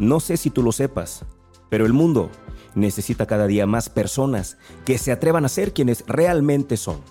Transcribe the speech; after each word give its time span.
No 0.00 0.18
sé 0.18 0.38
si 0.38 0.48
tú 0.48 0.62
lo 0.62 0.72
sepas, 0.72 1.26
pero 1.68 1.84
el 1.84 1.92
mundo 1.92 2.30
necesita 2.74 3.26
cada 3.26 3.46
día 3.46 3.66
más 3.66 3.90
personas 3.90 4.56
que 4.86 4.96
se 4.96 5.12
atrevan 5.12 5.44
a 5.44 5.50
ser 5.50 5.74
quienes 5.74 6.06
realmente 6.06 6.78
son. 6.78 7.02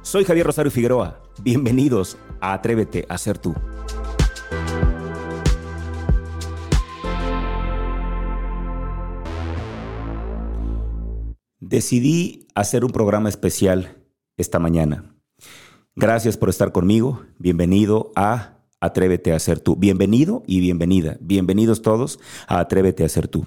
Soy 0.00 0.24
Javier 0.24 0.46
Rosario 0.46 0.70
Figueroa. 0.72 1.22
Bienvenidos 1.42 2.16
a 2.40 2.54
Atrévete 2.54 3.04
a 3.10 3.18
ser 3.18 3.36
tú. 3.36 3.54
Decidí 11.60 12.48
hacer 12.54 12.86
un 12.86 12.92
programa 12.92 13.28
especial 13.28 14.02
esta 14.38 14.58
mañana. 14.58 15.14
Gracias 15.94 16.38
por 16.38 16.48
estar 16.48 16.72
conmigo. 16.72 17.20
Bienvenido 17.38 18.12
a 18.16 18.53
Atrévete 18.84 19.32
a 19.32 19.38
ser 19.38 19.60
tú. 19.60 19.76
Bienvenido 19.76 20.42
y 20.46 20.60
bienvenida. 20.60 21.16
Bienvenidos 21.22 21.80
todos 21.80 22.20
a 22.46 22.58
Atrévete 22.58 23.02
a 23.02 23.08
ser 23.08 23.28
tú. 23.28 23.46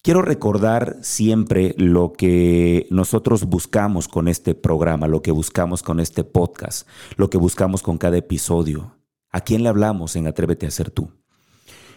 Quiero 0.00 0.22
recordar 0.22 0.96
siempre 1.02 1.74
lo 1.76 2.14
que 2.14 2.86
nosotros 2.88 3.44
buscamos 3.44 4.08
con 4.08 4.26
este 4.26 4.54
programa, 4.54 5.06
lo 5.06 5.20
que 5.20 5.32
buscamos 5.32 5.82
con 5.82 6.00
este 6.00 6.24
podcast, 6.24 6.88
lo 7.16 7.28
que 7.28 7.36
buscamos 7.36 7.82
con 7.82 7.98
cada 7.98 8.16
episodio. 8.16 8.96
¿A 9.30 9.42
quién 9.42 9.62
le 9.62 9.68
hablamos 9.68 10.16
en 10.16 10.26
Atrévete 10.26 10.66
a 10.66 10.70
ser 10.70 10.90
tú? 10.90 11.10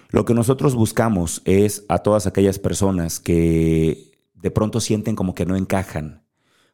Lo 0.09 0.25
que 0.25 0.33
nosotros 0.33 0.75
buscamos 0.75 1.41
es 1.45 1.85
a 1.87 1.99
todas 1.99 2.27
aquellas 2.27 2.59
personas 2.59 3.21
que 3.21 4.11
de 4.33 4.51
pronto 4.51 4.81
sienten 4.81 5.15
como 5.15 5.35
que 5.35 5.45
no 5.45 5.55
encajan, 5.55 6.25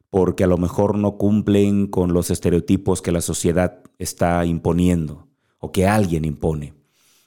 porque 0.10 0.44
a 0.44 0.48
lo 0.48 0.58
mejor 0.58 0.98
no 0.98 1.20
cumplen 1.20 1.86
con 1.86 2.14
los 2.14 2.32
estereotipos 2.32 3.04
que 3.04 3.12
la 3.12 3.22
sociedad 3.22 3.84
está 4.00 4.44
imponiendo 4.44 5.27
que 5.72 5.88
alguien 5.88 6.26
impone. 6.26 6.74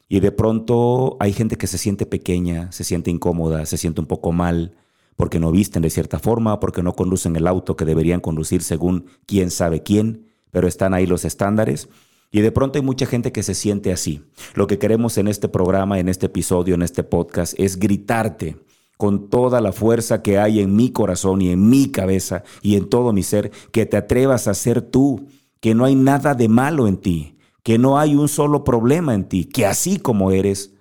Y 0.09 0.21
de 0.21 0.33
pronto 0.33 1.17
hay 1.21 1.33
gente 1.33 1.57
que 1.57 1.67
se 1.67 1.79
siente 1.79 2.05
pequeña, 2.05 2.73
se 2.73 2.85
siente 2.85 3.11
incómoda, 3.11 3.65
se 3.67 3.77
siente 3.77 4.01
un 4.01 4.07
poco 4.07 4.33
mal, 4.33 4.75
porque 5.17 5.39
no 5.39 5.53
visten 5.53 5.83
de 5.83 5.91
cierta 5.91 6.19
forma, 6.19 6.59
porque 6.61 6.83
no 6.83 6.95
conducen 6.95 7.37
el 7.37 7.47
auto 7.47 7.77
que 7.77 7.85
deberían 7.85 8.21
conducir 8.21 8.63
según 8.63 9.07
quién 9.27 9.51
sabe 9.51 9.83
quién, 9.83 10.27
pero 10.51 10.67
están 10.67 10.95
ahí 10.95 11.07
los 11.07 11.25
estándares. 11.25 11.89
Y 12.33 12.41
de 12.41 12.53
pronto 12.53 12.79
hay 12.79 12.85
mucha 12.85 13.07
gente 13.07 13.33
que 13.33 13.43
se 13.43 13.55
siente 13.55 13.93
así. 13.93 14.23
Lo 14.55 14.67
que 14.67 14.79
queremos 14.79 15.19
en 15.19 15.29
este 15.29 15.49
programa, 15.49 15.99
en 15.99 16.09
este 16.09 16.27
episodio, 16.27 16.75
en 16.75 16.83
este 16.83 17.03
podcast, 17.03 17.55
es 17.59 17.79
gritarte 17.79 18.57
con 18.97 19.31
toda 19.31 19.61
la 19.61 19.73
fuerza 19.73 20.23
que 20.23 20.39
hay 20.39 20.61
en 20.61 20.77
mi 20.77 20.91
corazón 20.91 21.41
y 21.41 21.51
en 21.51 21.69
mi 21.69 21.91
cabeza 21.91 22.45
y 22.63 22.77
en 22.77 22.89
todo 22.89 23.13
mi 23.13 23.23
ser, 23.23 23.51
que 23.73 23.87
te 23.87 23.97
atrevas 23.97 24.47
a 24.47 24.55
ser 24.55 24.83
tú, 24.83 25.27
que 25.61 25.75
no 25.75 25.85
hay 25.85 25.95
nada 25.95 26.35
de 26.35 26.49
malo 26.49 26.87
en 26.87 26.99
ti, 26.99 27.37
que 27.63 27.79
no 27.79 27.99
hay 27.99 28.15
un 28.15 28.29
solo 28.29 28.65
problema 28.65 29.15
en 29.15 29.29
ti, 29.29 29.45
que 29.45 29.67
así 29.67 29.99
como 29.99 30.31
eres, 30.31 30.75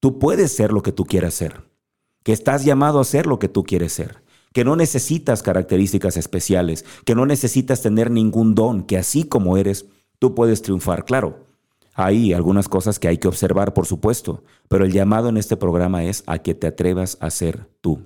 tú 0.00 0.18
puedes 0.18 0.52
ser 0.52 0.72
lo 0.72 0.82
que 0.82 0.92
tú 0.92 1.04
quieras 1.04 1.34
ser, 1.34 1.64
que 2.22 2.32
estás 2.32 2.64
llamado 2.64 3.00
a 3.00 3.04
ser 3.04 3.26
lo 3.26 3.38
que 3.38 3.48
tú 3.48 3.64
quieres 3.64 3.92
ser, 3.92 4.22
que 4.52 4.64
no 4.64 4.76
necesitas 4.76 5.42
características 5.42 6.16
especiales, 6.16 6.84
que 7.04 7.14
no 7.14 7.26
necesitas 7.26 7.82
tener 7.82 8.10
ningún 8.10 8.54
don, 8.54 8.82
que 8.82 8.98
así 8.98 9.24
como 9.24 9.56
eres, 9.56 9.86
tú 10.18 10.34
puedes 10.34 10.62
triunfar. 10.62 11.04
Claro, 11.04 11.46
hay 11.94 12.32
algunas 12.32 12.68
cosas 12.68 12.98
que 12.98 13.08
hay 13.08 13.18
que 13.18 13.28
observar, 13.28 13.74
por 13.74 13.86
supuesto, 13.86 14.42
pero 14.68 14.84
el 14.84 14.92
llamado 14.92 15.28
en 15.28 15.36
este 15.36 15.56
programa 15.56 16.04
es 16.04 16.22
a 16.26 16.38
que 16.38 16.54
te 16.54 16.66
atrevas 16.66 17.18
a 17.20 17.30
ser 17.30 17.68
tú. 17.80 18.00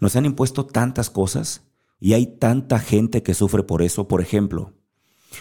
Nos 0.00 0.16
han 0.16 0.26
impuesto 0.26 0.66
tantas 0.66 1.10
cosas 1.10 1.62
y 1.98 2.12
hay 2.12 2.26
tanta 2.26 2.78
gente 2.78 3.22
que 3.22 3.34
sufre 3.34 3.62
por 3.62 3.82
eso. 3.82 4.06
Por 4.06 4.20
ejemplo, 4.20 4.72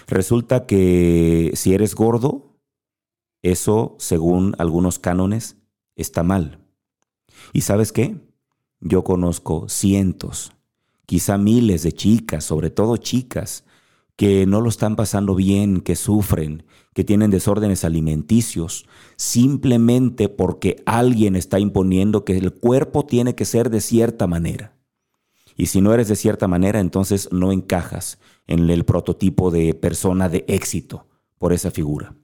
Resulta 0.08 0.66
que 0.66 1.52
si 1.56 1.74
eres 1.74 1.96
gordo, 1.96 2.58
eso, 3.42 3.96
según 4.00 4.56
algunos 4.58 5.00
cánones, 5.00 5.58
está 5.96 6.24
mal. 6.24 6.60
¿Y 7.54 7.62
sabes 7.62 7.92
qué? 7.92 8.18
Yo 8.80 9.04
conozco 9.04 9.68
cientos, 9.70 10.54
quizá 11.06 11.38
miles 11.38 11.84
de 11.84 11.92
chicas, 11.92 12.44
sobre 12.44 12.70
todo 12.70 12.98
chicas, 12.98 13.64
que 14.16 14.46
no 14.46 14.62
lo 14.62 14.70
están 14.70 14.96
pasando 14.96 15.36
bien, 15.36 15.82
que 15.82 15.96
sufren, 15.96 16.64
que 16.94 17.04
tienen 17.04 17.30
desórdenes 17.30 17.86
alimenticios, 17.86 18.88
simplemente 19.16 20.30
porque 20.30 20.82
alguien 20.86 21.36
está 21.36 21.60
imponiendo 21.60 22.26
que 22.26 22.38
el 22.38 22.54
cuerpo 22.54 23.06
tiene 23.06 23.36
que 23.36 23.46
ser 23.46 23.70
de 23.70 23.82
cierta 23.82 24.26
manera. 24.26 24.76
Y 25.56 25.68
si 25.68 25.82
no 25.82 25.94
eres 25.94 26.08
de 26.08 26.16
cierta 26.16 26.48
manera, 26.48 26.80
entonces 26.80 27.30
no 27.32 27.52
encajas 27.52 28.20
en 28.48 28.70
el 28.70 28.86
prototipo 28.86 29.52
de 29.52 29.74
persona 29.74 30.30
de 30.30 30.46
éxito 30.48 31.06
por 31.38 31.54
esa 31.54 31.72
figura. 31.72 32.16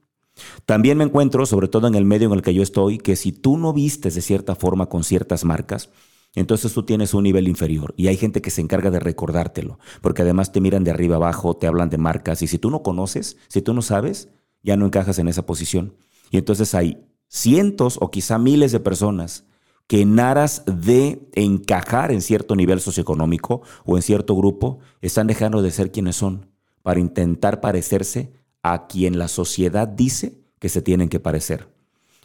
También 0.66 0.98
me 0.98 1.04
encuentro, 1.04 1.46
sobre 1.46 1.68
todo 1.68 1.86
en 1.86 1.94
el 1.94 2.04
medio 2.04 2.28
en 2.28 2.34
el 2.34 2.42
que 2.42 2.54
yo 2.54 2.62
estoy, 2.62 2.98
que 2.98 3.16
si 3.16 3.32
tú 3.32 3.56
no 3.56 3.72
vistes 3.72 4.14
de 4.14 4.22
cierta 4.22 4.54
forma 4.54 4.86
con 4.86 5.04
ciertas 5.04 5.44
marcas, 5.44 5.90
entonces 6.34 6.72
tú 6.72 6.82
tienes 6.82 7.14
un 7.14 7.22
nivel 7.22 7.46
inferior 7.46 7.94
y 7.96 8.08
hay 8.08 8.16
gente 8.16 8.42
que 8.42 8.50
se 8.50 8.60
encarga 8.60 8.90
de 8.90 8.98
recordártelo, 8.98 9.78
porque 10.00 10.22
además 10.22 10.50
te 10.50 10.60
miran 10.60 10.82
de 10.82 10.90
arriba 10.90 11.16
abajo, 11.16 11.56
te 11.56 11.68
hablan 11.68 11.90
de 11.90 11.98
marcas 11.98 12.42
y 12.42 12.48
si 12.48 12.58
tú 12.58 12.70
no 12.70 12.82
conoces, 12.82 13.36
si 13.48 13.62
tú 13.62 13.72
no 13.72 13.82
sabes, 13.82 14.28
ya 14.62 14.76
no 14.76 14.86
encajas 14.86 15.18
en 15.20 15.28
esa 15.28 15.46
posición. 15.46 15.94
Y 16.30 16.38
entonces 16.38 16.74
hay 16.74 17.06
cientos 17.28 17.98
o 18.00 18.10
quizá 18.10 18.38
miles 18.38 18.72
de 18.72 18.80
personas 18.80 19.44
que 19.86 20.00
en 20.00 20.18
aras 20.18 20.62
de 20.66 21.28
encajar 21.34 22.10
en 22.10 22.22
cierto 22.22 22.56
nivel 22.56 22.80
socioeconómico 22.80 23.62
o 23.84 23.96
en 23.96 24.02
cierto 24.02 24.34
grupo, 24.34 24.78
están 25.00 25.26
dejando 25.26 25.62
de 25.62 25.70
ser 25.70 25.92
quienes 25.92 26.16
son 26.16 26.46
para 26.82 27.00
intentar 27.00 27.60
parecerse 27.60 28.32
a 28.62 28.86
quien 28.86 29.18
la 29.18 29.28
sociedad 29.28 29.86
dice 29.86 30.40
que 30.58 30.68
se 30.68 30.82
tienen 30.82 31.08
que 31.08 31.20
parecer. 31.20 31.68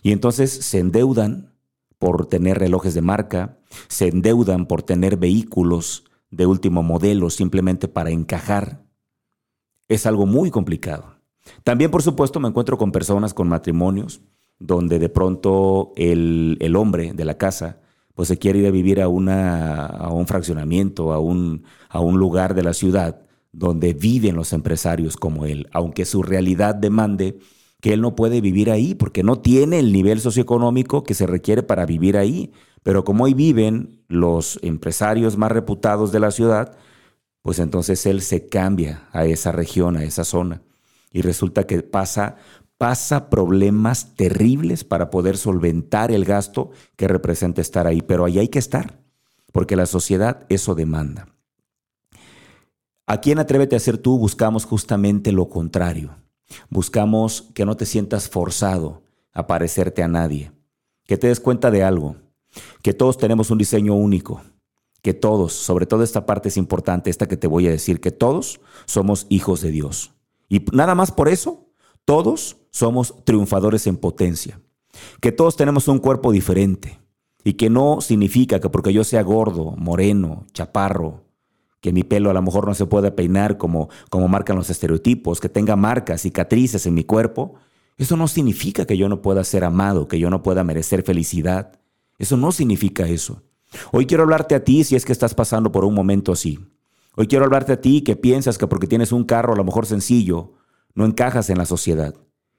Y 0.02 0.12
entonces 0.12 0.52
se 0.52 0.80
endeudan 0.80 1.54
por 1.98 2.28
tener 2.28 2.58
relojes 2.58 2.94
de 2.94 3.02
marca, 3.02 3.60
se 3.90 4.08
endeudan 4.08 4.66
por 4.66 4.84
tener 4.84 5.18
vehículos 5.18 6.06
de 6.32 6.46
último 6.46 6.82
modelo 6.82 7.30
simplemente 7.30 7.88
para 7.90 8.12
encajar. 8.12 8.86
Es 9.90 10.06
algo 10.06 10.26
muy 10.26 10.50
complicado. 10.50 11.20
También, 11.64 11.92
por 11.92 12.04
supuesto, 12.04 12.40
me 12.40 12.48
encuentro 12.48 12.78
con 12.78 12.92
personas 12.92 13.34
con 13.34 13.50
matrimonios 13.50 14.22
donde 14.60 15.00
de 15.00 15.10
pronto 15.10 15.94
el, 15.96 16.76
hombre 16.76 17.14
de 17.14 17.26
la 17.26 17.38
casa 17.38 17.80
pues 18.14 18.28
se 18.28 18.38
quiere 18.38 18.60
ir 18.60 18.68
a 18.68 18.72
vivir 18.72 19.02
a, 19.02 19.08
una, 19.08 19.86
a 19.86 20.12
un 20.12 20.28
fraccionamiento, 20.28 21.14
a 21.14 21.20
un, 21.20 21.64
a 21.88 22.02
un 22.02 22.20
lugar 22.20 22.54
de 22.54 22.64
la 22.64 22.74
ciudad 22.74 23.22
donde 23.54 23.94
viven 23.94 24.36
los 24.36 24.52
empresarios 24.54 25.16
como 25.16 25.46
él, 25.46 25.68
aunque 25.72 26.06
su 26.06 26.22
realidad 26.22 26.76
demande 26.76 27.40
que 27.82 27.94
él 27.94 28.02
no 28.02 28.16
puede 28.16 28.42
vivir 28.42 28.72
ahí 28.72 28.94
porque 28.94 29.24
no 29.24 29.40
tiene 29.40 29.80
el 29.80 29.94
nivel 29.94 30.20
socioeconómico 30.20 31.04
que 31.04 31.14
se 31.14 31.28
requiere 31.28 31.64
para 31.64 31.86
vivir 31.86 32.18
ahí. 32.18 32.52
Pero 32.84 33.04
como 33.04 33.26
hoy 33.26 33.34
viven 33.34 34.04
los 34.08 34.60
empresarios 34.64 35.38
más 35.38 35.52
reputados 35.52 36.12
de 36.12 36.20
la 36.20 36.32
ciudad, 36.32 36.78
pues 37.42 37.60
entonces 37.60 38.06
él 38.06 38.22
se 38.22 38.48
cambia 38.48 39.08
a 39.12 39.26
esa 39.26 39.52
región, 39.52 39.98
a 39.98 40.04
esa 40.04 40.24
zona. 40.24 40.62
Y 41.12 41.22
resulta 41.22 41.66
que 41.66 41.82
pasa 41.82 42.36
pasa 42.80 43.30
problemas 43.30 44.16
terribles 44.16 44.86
para 44.86 45.10
poder 45.10 45.38
solventar 45.38 46.14
el 46.14 46.24
gasto 46.24 46.72
que 46.96 47.10
representa 47.10 47.60
estar 47.62 47.86
ahí, 47.86 48.02
pero 48.02 48.24
ahí 48.24 48.40
hay 48.40 48.48
que 48.48 48.58
estar, 48.58 49.02
porque 49.52 49.76
la 49.76 49.86
sociedad 49.86 50.46
eso 50.48 50.76
demanda. 50.76 51.28
Aquí 53.06 53.34
en 53.34 53.40
Atrévete 53.40 53.76
a 53.76 53.80
ser 53.82 53.98
tú 53.98 54.18
buscamos 54.18 54.64
justamente 54.64 55.34
lo 55.34 55.50
contrario. 55.50 56.16
Buscamos 56.70 57.50
que 57.54 57.66
no 57.66 57.76
te 57.76 57.86
sientas 57.86 58.30
forzado 58.30 59.04
a 59.34 59.46
parecerte 59.46 60.02
a 60.02 60.08
nadie, 60.08 60.54
que 61.04 61.18
te 61.18 61.28
des 61.28 61.42
cuenta 61.42 61.72
de 61.72 61.84
algo, 61.84 62.16
que 62.82 62.94
todos 62.94 63.18
tenemos 63.18 63.52
un 63.52 63.58
diseño 63.58 63.94
único, 63.94 64.42
que 65.02 65.14
todos, 65.14 65.52
sobre 65.52 65.86
todo 65.86 66.02
esta 66.02 66.26
parte 66.26 66.48
es 66.48 66.56
importante, 66.56 67.10
esta 67.10 67.28
que 67.28 67.36
te 67.36 67.48
voy 67.48 67.68
a 67.68 67.72
decir, 67.72 68.00
que 68.00 68.12
todos 68.12 68.62
somos 68.86 69.26
hijos 69.28 69.60
de 69.60 69.72
Dios. 69.72 70.14
Y 70.48 70.64
nada 70.72 70.96
más 70.96 71.12
por 71.12 71.28
eso 71.28 71.69
todos 72.10 72.58
somos 72.72 73.14
triunfadores 73.24 73.86
en 73.86 73.96
potencia, 73.96 74.60
que 75.22 75.32
todos 75.32 75.56
tenemos 75.56 75.88
un 75.88 76.00
cuerpo 76.00 76.32
diferente 76.32 77.00
y 77.44 77.54
que 77.54 77.70
no 77.70 78.02
significa 78.02 78.60
que 78.60 78.68
porque 78.68 78.92
yo 78.92 79.04
sea 79.04 79.22
gordo, 79.22 79.76
moreno, 79.78 80.48
chaparro, 80.52 81.26
que 81.82 81.94
mi 81.94 82.02
pelo 82.02 82.32
a 82.32 82.34
lo 82.34 82.42
mejor 82.42 82.66
no 82.66 82.74
se 82.74 82.88
pueda 82.88 83.16
peinar 83.16 83.60
como, 83.60 83.90
como 84.10 84.28
marcan 84.28 84.56
los 84.56 84.72
estereotipos, 84.72 85.40
que 85.40 85.50
tenga 85.50 85.76
marcas, 85.76 86.22
cicatrices 86.22 86.88
en 86.88 86.96
mi 86.96 87.04
cuerpo, 87.04 87.54
eso 87.96 88.18
no 88.18 88.28
significa 88.28 88.88
que 88.88 88.98
yo 88.98 89.08
no 89.08 89.22
pueda 89.22 89.44
ser 89.44 89.64
amado, 89.64 90.08
que 90.08 90.18
yo 90.18 90.32
no 90.32 90.42
pueda 90.42 90.64
merecer 90.64 91.04
felicidad. 91.04 91.80
Eso 92.18 92.38
no 92.38 92.52
significa 92.52 93.08
eso. 93.08 93.44
Hoy 93.92 94.08
quiero 94.08 94.24
hablarte 94.24 94.56
a 94.56 94.64
ti 94.64 94.84
si 94.84 94.96
es 94.96 95.06
que 95.06 95.12
estás 95.12 95.36
pasando 95.36 95.72
por 95.72 95.86
un 95.86 95.94
momento 95.94 96.32
así. 96.32 96.58
Hoy 97.16 97.28
quiero 97.28 97.46
hablarte 97.46 97.74
a 97.74 97.82
ti 97.82 98.02
que 98.02 98.16
piensas 98.16 98.58
que 98.58 98.66
porque 98.66 98.88
tienes 98.88 99.12
un 99.12 99.26
carro 99.26 99.54
a 99.54 99.56
lo 99.56 99.64
mejor 99.64 99.86
sencillo, 99.86 100.54
no 101.00 101.06
encajas 101.06 101.50
en 101.50 101.58
la 101.58 101.66
sociedad, 101.66 102.14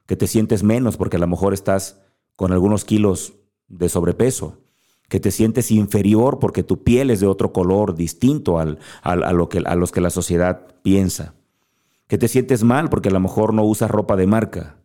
que 0.06 0.16
te 0.16 0.26
sientes 0.26 0.62
menos 0.62 0.96
porque 0.96 1.16
a 1.16 1.20
lo 1.20 1.26
mejor 1.26 1.52
estás 1.52 2.00
con 2.36 2.52
algunos 2.52 2.86
kilos 2.86 3.34
de 3.68 3.90
sobrepeso, 3.90 4.62
que 5.10 5.20
te 5.20 5.30
sientes 5.30 5.70
inferior 5.70 6.38
porque 6.38 6.62
tu 6.62 6.82
piel 6.82 7.10
es 7.10 7.20
de 7.20 7.26
otro 7.26 7.52
color 7.52 7.94
distinto 7.94 8.58
al, 8.58 8.78
a, 9.02 9.32
lo 9.32 9.50
que, 9.50 9.58
a 9.58 9.74
los 9.74 9.92
que 9.92 10.00
la 10.00 10.08
sociedad 10.08 10.74
piensa, 10.82 11.34
que 12.06 12.16
te 12.16 12.28
sientes 12.28 12.64
mal 12.64 12.88
porque 12.88 13.10
a 13.10 13.12
lo 13.12 13.20
mejor 13.20 13.52
no 13.52 13.62
usas 13.62 13.90
ropa 13.90 14.16
de 14.16 14.26
marca. 14.26 14.78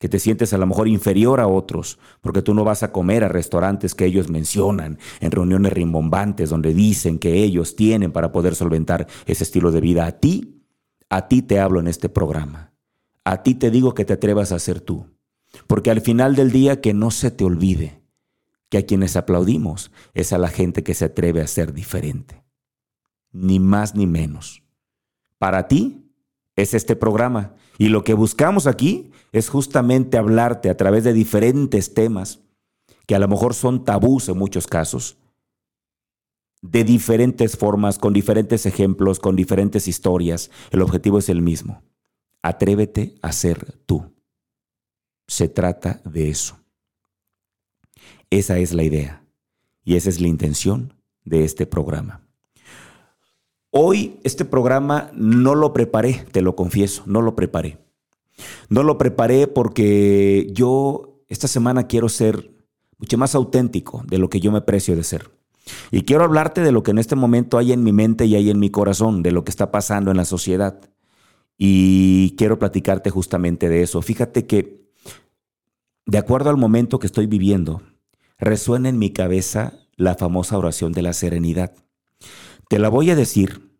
que 0.00 0.08
te 0.08 0.18
sientes 0.18 0.52
a 0.52 0.58
lo 0.58 0.66
mejor 0.66 0.88
inferior 0.88 1.40
a 1.40 1.46
otros, 1.46 1.98
porque 2.20 2.42
tú 2.42 2.52
no 2.52 2.64
vas 2.64 2.82
a 2.82 2.90
comer 2.92 3.22
a 3.22 3.28
restaurantes 3.28 3.94
que 3.94 4.06
ellos 4.06 4.28
mencionan, 4.28 4.98
en 5.20 5.30
reuniones 5.30 5.72
rimbombantes 5.72 6.50
donde 6.50 6.74
dicen 6.74 7.18
que 7.18 7.44
ellos 7.44 7.76
tienen 7.76 8.12
para 8.12 8.32
poder 8.32 8.54
solventar 8.56 9.06
ese 9.24 9.44
estilo 9.44 9.70
de 9.70 9.80
vida. 9.80 10.04
A 10.04 10.12
ti, 10.12 10.55
a 11.08 11.28
ti 11.28 11.42
te 11.42 11.60
hablo 11.60 11.80
en 11.80 11.88
este 11.88 12.08
programa. 12.08 12.72
A 13.24 13.42
ti 13.42 13.54
te 13.54 13.70
digo 13.70 13.94
que 13.94 14.04
te 14.04 14.14
atrevas 14.14 14.52
a 14.52 14.58
ser 14.58 14.80
tú, 14.80 15.06
porque 15.66 15.90
al 15.90 16.00
final 16.00 16.36
del 16.36 16.50
día 16.50 16.80
que 16.80 16.94
no 16.94 17.10
se 17.10 17.30
te 17.30 17.44
olvide 17.44 18.02
que 18.68 18.78
a 18.78 18.86
quienes 18.86 19.16
aplaudimos 19.16 19.92
es 20.14 20.32
a 20.32 20.38
la 20.38 20.48
gente 20.48 20.82
que 20.82 20.94
se 20.94 21.06
atreve 21.06 21.40
a 21.40 21.46
ser 21.46 21.72
diferente. 21.72 22.44
Ni 23.32 23.60
más 23.60 23.94
ni 23.94 24.06
menos. 24.06 24.62
Para 25.38 25.68
ti 25.68 26.12
es 26.56 26.74
este 26.74 26.96
programa 26.96 27.54
y 27.78 27.88
lo 27.88 28.02
que 28.02 28.14
buscamos 28.14 28.66
aquí 28.66 29.10
es 29.32 29.48
justamente 29.48 30.16
hablarte 30.16 30.70
a 30.70 30.76
través 30.76 31.04
de 31.04 31.12
diferentes 31.12 31.94
temas 31.94 32.40
que 33.06 33.14
a 33.14 33.18
lo 33.18 33.28
mejor 33.28 33.54
son 33.54 33.84
tabús 33.84 34.28
en 34.28 34.38
muchos 34.38 34.66
casos, 34.66 35.18
de 36.62 36.84
diferentes 36.84 37.56
formas, 37.56 37.98
con 37.98 38.12
diferentes 38.12 38.66
ejemplos, 38.66 39.20
con 39.20 39.36
diferentes 39.36 39.88
historias. 39.88 40.50
El 40.70 40.82
objetivo 40.82 41.18
es 41.18 41.28
el 41.28 41.42
mismo. 41.42 41.82
Atrévete 42.42 43.14
a 43.22 43.32
ser 43.32 43.72
tú. 43.86 44.12
Se 45.26 45.48
trata 45.48 46.00
de 46.04 46.30
eso. 46.30 46.58
Esa 48.30 48.58
es 48.58 48.72
la 48.72 48.82
idea 48.82 49.22
y 49.84 49.96
esa 49.96 50.08
es 50.08 50.20
la 50.20 50.28
intención 50.28 50.94
de 51.24 51.44
este 51.44 51.66
programa. 51.66 52.22
Hoy 53.70 54.20
este 54.24 54.44
programa 54.44 55.10
no 55.14 55.54
lo 55.54 55.72
preparé, 55.72 56.24
te 56.32 56.40
lo 56.40 56.56
confieso, 56.56 57.02
no 57.06 57.20
lo 57.20 57.36
preparé. 57.36 57.78
No 58.68 58.82
lo 58.82 58.98
preparé 58.98 59.46
porque 59.46 60.48
yo 60.52 61.20
esta 61.28 61.48
semana 61.48 61.86
quiero 61.86 62.08
ser 62.08 62.50
mucho 62.98 63.18
más 63.18 63.34
auténtico 63.34 64.02
de 64.06 64.18
lo 64.18 64.30
que 64.30 64.40
yo 64.40 64.50
me 64.52 64.60
precio 64.60 64.96
de 64.96 65.04
ser. 65.04 65.35
Y 65.90 66.02
quiero 66.02 66.24
hablarte 66.24 66.62
de 66.62 66.72
lo 66.72 66.82
que 66.82 66.90
en 66.90 66.98
este 66.98 67.16
momento 67.16 67.58
hay 67.58 67.72
en 67.72 67.82
mi 67.82 67.92
mente 67.92 68.26
y 68.26 68.36
hay 68.36 68.50
en 68.50 68.58
mi 68.58 68.70
corazón, 68.70 69.22
de 69.22 69.32
lo 69.32 69.44
que 69.44 69.50
está 69.50 69.70
pasando 69.70 70.10
en 70.10 70.16
la 70.16 70.24
sociedad. 70.24 70.80
Y 71.58 72.34
quiero 72.36 72.58
platicarte 72.58 73.10
justamente 73.10 73.68
de 73.68 73.82
eso. 73.82 74.02
Fíjate 74.02 74.46
que, 74.46 74.86
de 76.06 76.18
acuerdo 76.18 76.50
al 76.50 76.56
momento 76.56 76.98
que 76.98 77.06
estoy 77.06 77.26
viviendo, 77.26 77.82
resuena 78.38 78.88
en 78.88 78.98
mi 78.98 79.10
cabeza 79.10 79.74
la 79.96 80.14
famosa 80.14 80.58
oración 80.58 80.92
de 80.92 81.02
la 81.02 81.12
serenidad. 81.12 81.72
Te 82.68 82.78
la 82.78 82.88
voy 82.88 83.10
a 83.10 83.16
decir, 83.16 83.70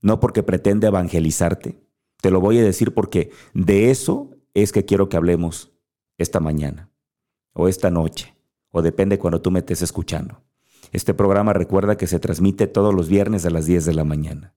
no 0.00 0.20
porque 0.20 0.42
pretende 0.42 0.86
evangelizarte, 0.86 1.80
te 2.20 2.30
lo 2.30 2.40
voy 2.40 2.58
a 2.58 2.64
decir 2.64 2.94
porque 2.94 3.30
de 3.54 3.90
eso 3.90 4.30
es 4.54 4.72
que 4.72 4.84
quiero 4.84 5.08
que 5.08 5.16
hablemos 5.16 5.72
esta 6.18 6.40
mañana, 6.40 6.90
o 7.52 7.68
esta 7.68 7.90
noche, 7.90 8.34
o 8.70 8.82
depende 8.82 9.18
cuando 9.18 9.40
tú 9.40 9.50
me 9.50 9.58
estés 9.60 9.82
escuchando. 9.82 10.45
Este 10.92 11.14
programa 11.14 11.52
recuerda 11.52 11.96
que 11.96 12.06
se 12.06 12.20
transmite 12.20 12.66
todos 12.66 12.94
los 12.94 13.08
viernes 13.08 13.44
a 13.46 13.50
las 13.50 13.66
10 13.66 13.84
de 13.84 13.94
la 13.94 14.04
mañana. 14.04 14.54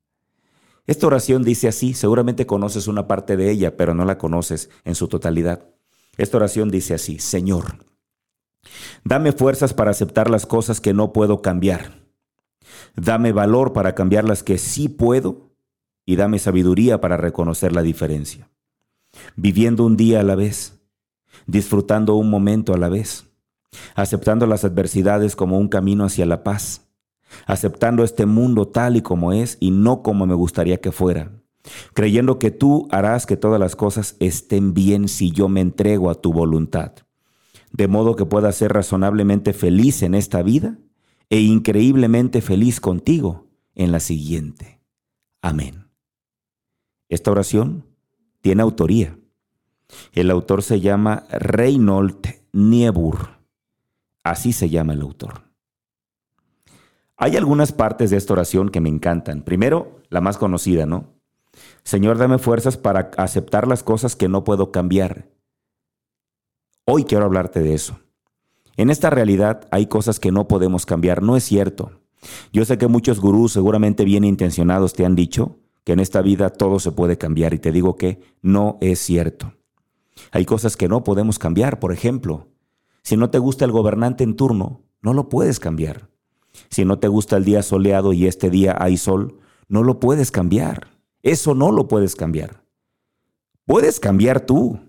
Esta 0.87 1.07
oración 1.07 1.43
dice 1.43 1.67
así, 1.67 1.93
seguramente 1.93 2.45
conoces 2.45 2.87
una 2.87 3.07
parte 3.07 3.37
de 3.37 3.51
ella, 3.51 3.77
pero 3.77 3.93
no 3.93 4.05
la 4.05 4.17
conoces 4.17 4.69
en 4.85 4.95
su 4.95 5.07
totalidad. 5.07 5.65
Esta 6.17 6.37
oración 6.37 6.71
dice 6.71 6.93
así, 6.95 7.19
Señor, 7.19 7.89
Dame 9.03 9.31
fuerzas 9.31 9.73
para 9.73 9.91
aceptar 9.91 10.29
las 10.29 10.45
cosas 10.45 10.81
que 10.81 10.93
no 10.93 11.13
puedo 11.13 11.41
cambiar. 11.41 11.99
Dame 12.95 13.31
valor 13.31 13.73
para 13.73 13.95
cambiar 13.95 14.25
las 14.25 14.43
que 14.43 14.57
sí 14.57 14.89
puedo 14.89 15.51
y 16.05 16.15
dame 16.15 16.39
sabiduría 16.39 17.01
para 17.01 17.17
reconocer 17.17 17.73
la 17.73 17.81
diferencia. 17.81 18.49
Viviendo 19.35 19.85
un 19.85 19.97
día 19.97 20.19
a 20.19 20.23
la 20.23 20.35
vez, 20.35 20.79
disfrutando 21.47 22.15
un 22.15 22.29
momento 22.29 22.73
a 22.73 22.77
la 22.77 22.89
vez, 22.89 23.28
aceptando 23.95 24.45
las 24.45 24.63
adversidades 24.63 25.35
como 25.35 25.57
un 25.57 25.67
camino 25.67 26.05
hacia 26.05 26.25
la 26.25 26.43
paz, 26.43 26.87
aceptando 27.45 28.03
este 28.03 28.25
mundo 28.25 28.67
tal 28.67 28.97
y 28.97 29.01
como 29.01 29.33
es 29.33 29.57
y 29.59 29.71
no 29.71 30.01
como 30.01 30.25
me 30.25 30.33
gustaría 30.33 30.81
que 30.81 30.91
fuera, 30.91 31.31
creyendo 31.93 32.39
que 32.39 32.51
tú 32.51 32.87
harás 32.91 33.25
que 33.25 33.37
todas 33.37 33.59
las 33.59 33.75
cosas 33.75 34.15
estén 34.19 34.73
bien 34.73 35.07
si 35.07 35.31
yo 35.31 35.49
me 35.49 35.61
entrego 35.61 36.09
a 36.09 36.15
tu 36.15 36.33
voluntad 36.33 36.93
de 37.71 37.87
modo 37.87 38.15
que 38.15 38.25
pueda 38.25 38.51
ser 38.51 38.73
razonablemente 38.73 39.53
feliz 39.53 40.01
en 40.01 40.15
esta 40.15 40.41
vida 40.41 40.77
e 41.29 41.39
increíblemente 41.39 42.41
feliz 42.41 42.79
contigo 42.79 43.47
en 43.75 43.91
la 43.91 43.99
siguiente. 43.99 44.81
Amén. 45.41 45.87
Esta 47.07 47.31
oración 47.31 47.85
tiene 48.41 48.63
autoría. 48.63 49.17
El 50.13 50.31
autor 50.31 50.63
se 50.63 50.81
llama 50.81 51.25
Reynold 51.31 52.39
Niebuhr. 52.51 53.38
Así 54.29 54.53
se 54.53 54.69
llama 54.69 54.93
el 54.93 55.01
autor. 55.01 55.43
Hay 57.17 57.35
algunas 57.35 57.71
partes 57.71 58.09
de 58.09 58.17
esta 58.17 58.33
oración 58.33 58.69
que 58.69 58.81
me 58.81 58.89
encantan. 58.89 59.41
Primero, 59.41 59.99
la 60.09 60.21
más 60.21 60.37
conocida, 60.37 60.85
¿no? 60.85 61.13
Señor, 61.83 62.17
dame 62.17 62.37
fuerzas 62.37 62.77
para 62.77 63.11
aceptar 63.17 63.67
las 63.67 63.83
cosas 63.83 64.15
que 64.15 64.29
no 64.29 64.43
puedo 64.43 64.71
cambiar 64.71 65.27
Hoy 66.91 67.03
quiero 67.03 67.25
hablarte 67.25 67.59
de 67.59 67.75
eso. 67.75 67.99
En 68.75 68.89
esta 68.89 69.11
realidad 69.11 69.67
hay 69.69 69.85
cosas 69.85 70.19
que 70.19 70.31
no 70.31 70.47
podemos 70.47 70.87
cambiar, 70.87 71.21
no 71.21 71.37
es 71.37 71.43
cierto. 71.43 72.01
Yo 72.51 72.65
sé 72.65 72.79
que 72.79 72.87
muchos 72.87 73.19
gurús 73.19 73.51
seguramente 73.51 74.05
bien 74.05 74.23
intencionados 74.23 74.93
te 74.93 75.05
han 75.05 75.15
dicho 75.15 75.59
que 75.83 75.93
en 75.93 75.99
esta 75.99 76.23
vida 76.23 76.49
todo 76.49 76.79
se 76.79 76.91
puede 76.91 77.19
cambiar 77.19 77.53
y 77.53 77.59
te 77.59 77.71
digo 77.71 77.95
que 77.95 78.21
no 78.41 78.79
es 78.81 78.97
cierto. 78.97 79.53
Hay 80.31 80.45
cosas 80.45 80.75
que 80.75 80.87
no 80.87 81.03
podemos 81.03 81.37
cambiar, 81.37 81.79
por 81.79 81.93
ejemplo, 81.93 82.47
si 83.09 83.17
no 83.17 83.31
te 83.31 83.39
gusta 83.39 83.65
el 83.65 83.71
gobernante 83.71 84.23
en 84.23 84.35
turno, 84.35 84.83
no 85.01 85.15
lo 85.15 85.29
puedes 85.29 85.59
cambiar. 85.59 86.11
Si 86.69 86.85
no 86.85 86.99
te 86.99 87.07
gusta 87.07 87.37
el 87.37 87.43
día 87.43 87.63
soleado 87.63 88.13
y 88.13 88.27
este 88.27 88.51
día 88.51 88.77
hay 88.79 88.97
sol, 88.97 89.39
no 89.67 89.81
lo 89.81 89.99
puedes 89.99 90.29
cambiar. 90.29 90.89
Eso 91.23 91.55
no 91.55 91.71
lo 91.71 91.87
puedes 91.87 92.15
cambiar. 92.15 92.63
Puedes 93.65 93.99
cambiar 93.99 94.41
tú, 94.41 94.79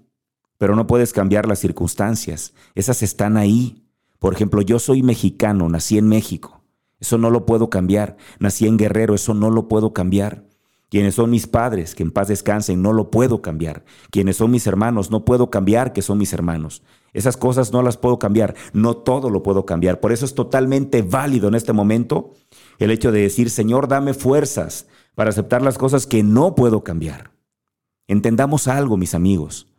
pero 0.59 0.77
no 0.77 0.87
puedes 0.87 1.15
cambiar 1.15 1.49
las 1.49 1.61
circunstancias. 1.61 2.53
Esas 2.75 3.03
están 3.03 3.39
ahí. 3.39 3.87
Por 4.19 4.35
ejemplo, 4.35 4.61
yo 4.61 4.79
soy 4.81 5.03
mexicano, 5.03 5.71
nací 5.71 5.97
en 5.97 6.07
México. 6.07 6.61
Eso 6.99 7.17
no 7.17 7.31
lo 7.31 7.47
puedo 7.47 7.71
cambiar. 7.71 8.19
Nací 8.39 8.67
en 8.67 8.77
Guerrero, 8.77 9.15
eso 9.15 9.33
no 9.33 9.49
lo 9.49 9.67
puedo 9.67 9.95
cambiar. 9.95 10.45
Quienes 10.91 11.15
son 11.15 11.31
mis 11.31 11.47
padres, 11.47 11.95
que 11.95 12.03
en 12.03 12.11
paz 12.11 12.29
descansen, 12.29 12.83
no 12.83 12.93
lo 12.93 13.11
puedo 13.11 13.41
cambiar. 13.41 13.83
Quienes 14.11 14.37
son 14.37 14.51
mis 14.51 14.67
hermanos, 14.67 15.11
no 15.11 15.25
puedo 15.25 15.49
cambiar 15.49 15.95
que 15.95 16.03
son 16.03 16.19
mis 16.19 16.35
hermanos. 16.35 16.83
Esas 17.13 17.37
cosas 17.37 17.73
no 17.73 17.83
las 17.83 17.97
puedo 17.97 18.19
cambiar. 18.19 18.55
No 18.73 18.97
todo 18.97 19.31
lo 19.31 19.43
puedo 19.43 19.67
cambiar. 19.67 20.01
Por 20.01 20.13
eso 20.13 20.25
es 20.25 20.35
totalmente 20.35 21.03
válido 21.03 21.49
en 21.49 21.55
este 21.55 21.73
momento 21.73 22.33
el 22.79 22.91
hecho 22.91 23.13
de 23.13 23.23
decir, 23.23 23.51
Señor, 23.51 23.89
dame 23.89 24.15
fuerzas 24.15 24.87
para 25.15 25.31
aceptar 25.31 25.63
las 25.63 25.79
cosas 25.79 26.07
que 26.07 26.23
no 26.23 26.55
puedo 26.55 26.85
cambiar. 26.85 27.33
Entendamos 28.07 28.69
algo, 28.69 28.97
mis 28.97 29.15
amigos 29.15 29.71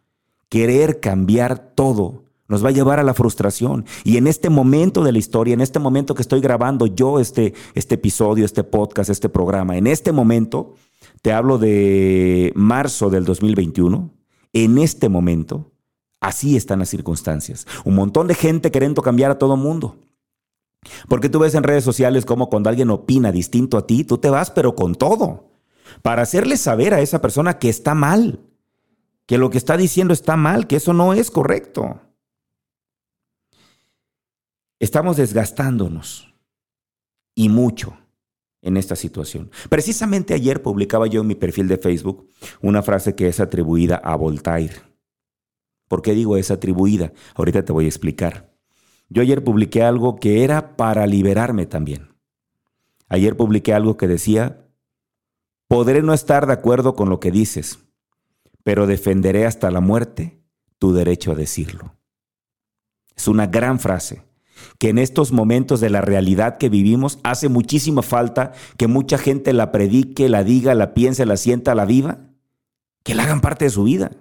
querer 0.52 1.00
cambiar 1.00 1.74
todo 1.76 2.26
nos 2.50 2.64
va 2.64 2.68
a 2.68 2.74
llevar 2.74 3.00
a 3.00 3.04
la 3.04 3.14
frustración. 3.14 3.86
Y 4.04 4.18
en 4.18 4.28
este 4.28 4.50
momento 4.50 5.06
de 5.06 5.14
la 5.14 5.20
historia, 5.20 5.54
en 5.54 5.62
este 5.62 5.80
momento 5.80 6.14
que 6.14 6.22
estoy 6.22 6.42
grabando 6.42 6.86
yo 6.86 7.22
este, 7.22 7.54
este 7.74 7.96
episodio, 7.96 8.44
este 8.44 8.66
podcast, 8.66 9.10
este 9.10 9.30
programa, 9.30 9.78
en 9.78 9.88
este 9.88 10.12
momento, 10.12 10.76
te 11.22 11.32
hablo 11.32 11.58
de 11.58 12.52
marzo 12.54 13.10
del 13.10 13.24
2021, 13.24 14.14
en 14.52 14.78
este 14.80 15.08
momento, 15.08 15.71
así 16.22 16.56
están 16.56 16.80
las 16.80 16.90
circunstancias. 16.90 17.68
Un 17.84 17.96
montón 17.96 18.28
de 18.28 18.36
gente 18.36 18.72
queriendo 18.72 19.02
cambiar 19.02 19.32
a 19.32 19.38
todo 19.38 19.58
mundo. 19.58 19.98
Porque 21.10 21.30
tú 21.30 21.40
ves 21.40 21.54
en 21.56 21.64
redes 21.64 21.84
sociales 21.84 22.26
como 22.26 22.50
cuando 22.50 22.70
alguien 22.70 22.90
opina 22.90 23.32
distinto 23.32 23.78
a 23.78 23.86
ti, 23.86 24.04
tú 24.04 24.18
te 24.18 24.30
vas 24.30 24.50
pero 24.50 24.76
con 24.76 24.96
todo, 24.96 25.52
para 26.02 26.22
hacerle 26.22 26.58
saber 26.58 26.94
a 26.94 27.02
esa 27.02 27.22
persona 27.22 27.60
que 27.60 27.70
está 27.70 27.94
mal, 27.94 28.40
que 29.26 29.38
lo 29.38 29.50
que 29.50 29.58
está 29.58 29.78
diciendo 29.78 30.14
está 30.14 30.38
mal, 30.38 30.68
que 30.68 30.78
eso 30.78 30.94
no 30.94 31.14
es 31.14 31.30
correcto. 31.30 32.02
Estamos 34.80 35.18
desgastándonos 35.18 36.34
y 37.36 37.50
mucho 37.50 37.98
en 38.64 38.78
esta 38.78 38.96
situación. 38.96 39.52
Precisamente 39.70 40.34
ayer 40.34 40.64
publicaba 40.64 41.06
yo 41.06 41.22
en 41.22 41.28
mi 41.28 41.36
perfil 41.36 41.68
de 41.68 41.78
Facebook 41.78 42.28
una 42.62 42.82
frase 42.82 43.16
que 43.16 43.28
es 43.28 43.40
atribuida 43.40 43.98
a 43.98 44.16
Voltaire. 44.16 44.91
¿Por 45.92 46.02
qué 46.02 46.14
digo 46.14 46.38
es 46.38 46.52
atribuida? 46.52 47.12
Ahorita 47.36 47.66
te 47.66 47.74
voy 47.74 47.84
a 47.84 47.90
explicar. 47.90 48.50
Yo 49.10 49.22
ayer 49.22 49.44
publiqué 49.44 49.84
algo 49.84 50.16
que 50.16 50.46
era 50.46 50.78
para 50.78 51.06
liberarme 51.06 51.66
también. 51.66 52.16
Ayer 53.10 53.36
publiqué 53.36 53.74
algo 53.74 53.98
que 53.98 54.08
decía, 54.08 54.70
podré 55.68 56.02
no 56.02 56.14
estar 56.14 56.48
de 56.48 56.54
acuerdo 56.54 56.96
con 56.96 57.10
lo 57.10 57.20
que 57.20 57.30
dices, 57.30 57.80
pero 58.64 58.88
defenderé 58.88 59.46
hasta 59.46 59.70
la 59.70 59.82
muerte 59.82 60.40
tu 60.80 60.94
derecho 60.94 61.34
a 61.34 61.36
decirlo. 61.36 61.98
Es 63.18 63.28
una 63.28 63.48
gran 63.48 63.78
frase 63.78 64.24
que 64.78 64.88
en 64.88 64.98
estos 64.98 65.34
momentos 65.34 65.82
de 65.82 65.90
la 65.90 66.00
realidad 66.00 66.58
que 66.58 66.70
vivimos 66.70 67.20
hace 67.24 67.50
muchísima 67.50 68.02
falta 68.02 68.54
que 68.78 68.88
mucha 68.88 69.18
gente 69.18 69.52
la 69.52 69.74
predique, 69.74 70.30
la 70.30 70.46
diga, 70.46 70.74
la 70.74 70.94
piense, 70.94 71.26
la 71.26 71.36
sienta, 71.36 71.76
la 71.76 71.84
viva, 71.84 72.30
que 73.04 73.14
la 73.14 73.24
hagan 73.24 73.42
parte 73.42 73.66
de 73.66 73.72
su 73.72 73.84
vida. 73.84 74.12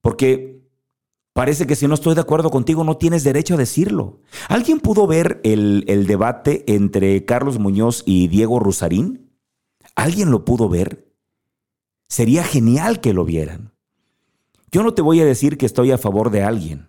Porque 0.00 0.59
Parece 1.40 1.66
que 1.66 1.74
si 1.74 1.88
no 1.88 1.94
estoy 1.94 2.14
de 2.14 2.20
acuerdo 2.20 2.50
contigo 2.50 2.84
no 2.84 2.98
tienes 2.98 3.24
derecho 3.24 3.54
a 3.54 3.56
decirlo. 3.56 4.20
¿Alguien 4.50 4.78
pudo 4.78 5.06
ver 5.06 5.40
el, 5.42 5.84
el 5.88 6.06
debate 6.06 6.64
entre 6.66 7.24
Carlos 7.24 7.58
Muñoz 7.58 8.02
y 8.04 8.28
Diego 8.28 8.60
Rusarín? 8.60 9.30
¿Alguien 9.94 10.30
lo 10.30 10.44
pudo 10.44 10.68
ver? 10.68 11.10
Sería 12.10 12.44
genial 12.44 13.00
que 13.00 13.14
lo 13.14 13.24
vieran. 13.24 13.72
Yo 14.70 14.82
no 14.82 14.92
te 14.92 15.00
voy 15.00 15.18
a 15.22 15.24
decir 15.24 15.56
que 15.56 15.64
estoy 15.64 15.92
a 15.92 15.96
favor 15.96 16.30
de 16.30 16.42
alguien. 16.42 16.88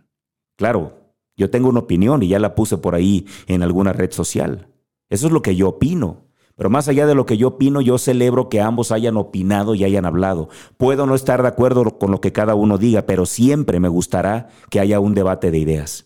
Claro, 0.58 1.00
yo 1.38 1.50
tengo 1.50 1.70
una 1.70 1.80
opinión 1.80 2.22
y 2.22 2.28
ya 2.28 2.38
la 2.38 2.54
puse 2.54 2.78
por 2.78 2.94
ahí 2.94 3.28
en 3.48 3.64
alguna 3.64 3.94
red 3.94 4.12
social. 4.12 4.68
Eso 5.10 5.28
es 5.28 5.32
lo 5.32 5.42
que 5.42 5.56
yo 5.56 5.70
opino. 5.70 6.26
Pero 6.56 6.70
más 6.70 6.88
allá 6.88 7.08
de 7.08 7.16
lo 7.16 7.26
que 7.26 7.38
yo 7.38 7.50
opino, 7.50 7.82
yo 7.82 7.98
celebro 7.98 8.50
que 8.50 8.62
ambos 8.62 8.92
hayan 8.92 9.18
opinado 9.18 9.76
y 9.76 9.84
hayan 9.84 10.06
hablado. 10.06 10.50
Puedo 10.78 11.06
no 11.06 11.16
estar 11.16 11.42
de 11.42 11.48
acuerdo 11.48 11.98
con 11.98 12.12
lo 12.12 12.22
que 12.22 12.32
cada 12.32 12.56
uno 12.56 12.78
diga, 12.78 13.04
pero 13.04 13.26
siempre 13.26 13.80
me 13.80 13.88
gustará 13.88 14.50
que 14.70 14.80
haya 14.80 15.00
un 15.00 15.14
debate 15.14 15.52
de 15.52 15.58
ideas. 15.58 16.06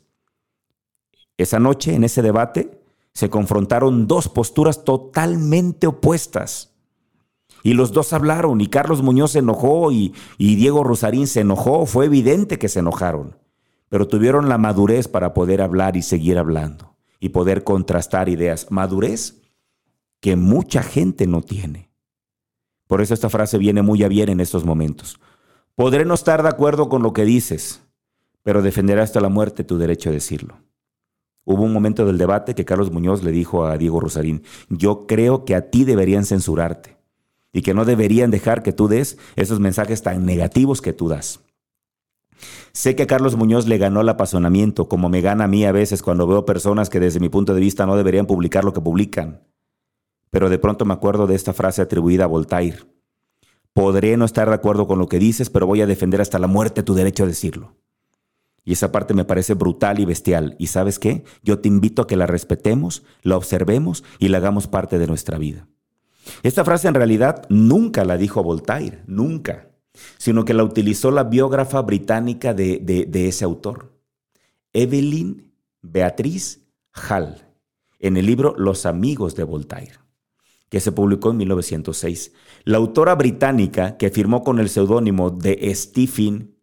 Esa 1.38 1.60
noche, 1.60 1.94
en 1.94 2.04
ese 2.04 2.22
debate, 2.22 2.82
se 3.14 3.30
confrontaron 3.30 4.08
dos 4.08 4.30
posturas 4.30 4.84
totalmente 4.84 5.88
opuestas. 5.88 6.74
Y 7.64 7.74
los 7.74 7.92
dos 7.92 8.14
hablaron, 8.14 8.62
y 8.62 8.68
Carlos 8.68 9.02
Muñoz 9.02 9.32
se 9.32 9.40
enojó 9.40 9.92
y, 9.92 10.14
y 10.38 10.56
Diego 10.56 10.84
Rosarín 10.84 11.26
se 11.26 11.42
enojó. 11.42 11.86
Fue 11.86 12.06
evidente 12.06 12.60
que 12.60 12.70
se 12.70 12.80
enojaron, 12.80 13.38
pero 13.90 14.08
tuvieron 14.08 14.50
la 14.50 14.58
madurez 14.58 15.08
para 15.08 15.34
poder 15.34 15.62
hablar 15.62 15.98
y 15.98 16.04
seguir 16.04 16.38
hablando 16.38 16.96
y 17.20 17.30
poder 17.30 17.64
contrastar 17.64 18.30
ideas. 18.30 18.68
Madurez 18.70 19.42
que 20.26 20.36
mucha 20.36 20.82
gente 20.82 21.28
no 21.28 21.44
tiene. 21.44 21.92
Por 22.88 23.00
eso 23.00 23.14
esta 23.14 23.30
frase 23.30 23.60
viene 23.60 23.84
muy 23.84 24.02
a 24.02 24.08
bien 24.08 24.30
en 24.30 24.40
estos 24.40 24.66
momentos. 24.66 25.20
Podré 25.76 26.04
no 26.04 26.16
estar 26.16 26.42
de 26.42 26.50
acuerdo 26.50 26.90
con 26.90 27.04
lo 27.04 27.14
que 27.14 27.26
dices, 27.26 27.84
pero 28.42 28.64
defenderé 28.64 29.02
hasta 29.02 29.22
la 29.22 29.30
muerte 29.30 29.64
tu 29.64 29.78
derecho 29.78 30.10
a 30.10 30.14
decirlo. 30.14 30.58
Hubo 31.44 31.62
un 31.62 31.72
momento 31.72 32.08
del 32.08 32.18
debate 32.18 32.56
que 32.56 32.66
Carlos 32.66 32.92
Muñoz 32.92 33.22
le 33.22 33.30
dijo 33.30 33.68
a 33.68 33.78
Diego 33.78 34.00
Rosarín, 34.00 34.42
yo 34.68 35.06
creo 35.06 35.46
que 35.46 35.54
a 35.54 35.70
ti 35.70 35.84
deberían 35.84 36.26
censurarte 36.26 36.98
y 37.54 37.62
que 37.62 37.76
no 37.76 37.86
deberían 37.86 38.32
dejar 38.32 38.64
que 38.64 38.74
tú 38.74 38.88
des 38.88 39.20
esos 39.36 39.60
mensajes 39.60 40.02
tan 40.02 40.26
negativos 40.26 40.82
que 40.82 40.92
tú 40.94 41.08
das. 41.08 41.42
Sé 42.72 42.96
que 42.96 43.04
a 43.04 43.08
Carlos 43.08 43.36
Muñoz 43.36 43.68
le 43.68 43.78
ganó 43.78 44.02
el 44.02 44.10
apasionamiento, 44.10 44.90
como 44.90 45.08
me 45.08 45.22
gana 45.22 45.44
a 45.44 45.48
mí 45.48 45.66
a 45.66 45.72
veces 45.72 46.02
cuando 46.02 46.26
veo 46.26 46.46
personas 46.46 46.90
que 46.90 47.00
desde 47.00 47.20
mi 47.20 47.30
punto 47.30 47.54
de 47.54 47.62
vista 47.62 47.86
no 47.86 47.96
deberían 47.96 48.26
publicar 48.26 48.64
lo 48.64 48.74
que 48.74 48.82
publican 48.82 49.42
pero 50.30 50.50
de 50.50 50.60
pronto 50.60 50.86
me 50.86 50.94
acuerdo 50.94 51.28
de 51.28 51.36
esta 51.36 51.54
frase 51.54 51.82
atribuida 51.82 52.26
a 52.26 52.28
Voltaire. 52.28 52.80
Podré 53.76 54.16
no 54.16 54.26
estar 54.26 54.48
de 54.48 54.56
acuerdo 54.56 54.88
con 54.88 55.00
lo 55.00 55.08
que 55.08 55.20
dices, 55.20 55.50
pero 55.50 55.68
voy 55.68 55.82
a 55.82 55.86
defender 55.86 56.22
hasta 56.22 56.40
la 56.40 56.48
muerte 56.48 56.84
tu 56.84 56.94
derecho 56.94 57.24
a 57.24 57.28
decirlo. 57.28 57.76
Y 58.64 58.74
esa 58.74 58.92
parte 58.92 59.14
me 59.14 59.26
parece 59.26 59.54
brutal 59.54 60.00
y 60.00 60.06
bestial. 60.06 60.56
¿Y 60.58 60.68
sabes 60.68 60.98
qué? 60.98 61.24
Yo 61.44 61.60
te 61.60 61.68
invito 61.68 62.02
a 62.02 62.08
que 62.08 62.16
la 62.16 62.26
respetemos, 62.26 63.04
la 63.22 63.38
observemos 63.38 64.04
y 64.18 64.30
la 64.30 64.38
hagamos 64.38 64.68
parte 64.68 64.98
de 64.98 65.08
nuestra 65.08 65.38
vida. 65.38 65.68
Esta 66.42 66.66
frase 66.66 66.88
en 66.88 66.96
realidad 66.96 67.46
nunca 67.50 68.06
la 68.06 68.18
dijo 68.18 68.42
Voltaire, 68.44 69.04
nunca, 69.08 69.70
sino 70.18 70.46
que 70.46 70.54
la 70.54 70.64
utilizó 70.64 71.12
la 71.12 71.26
biógrafa 71.26 71.82
británica 71.82 72.54
de, 72.54 73.10
ese 73.14 73.46
autor, 73.46 73.94
Evelyn 74.74 75.54
Beatriz 75.82 76.66
Hall, 76.94 77.46
en 78.00 78.18
el 78.18 78.26
libro 78.26 78.56
Los 78.58 78.86
amigos 78.86 79.36
de 79.36 79.44
Voltaire 79.44 80.05
que 80.70 80.80
se 80.80 80.92
publicó 80.92 81.32
en 81.32 81.38
1906. 81.38 82.34
La 82.64 82.78
autora 82.78 83.16
británica, 83.16 83.98
que 83.98 84.10
firmó 84.10 84.44
con 84.44 84.60
el 84.60 84.70
seudónimo 84.70 85.30
de 85.30 85.72
Stephen 85.74 86.56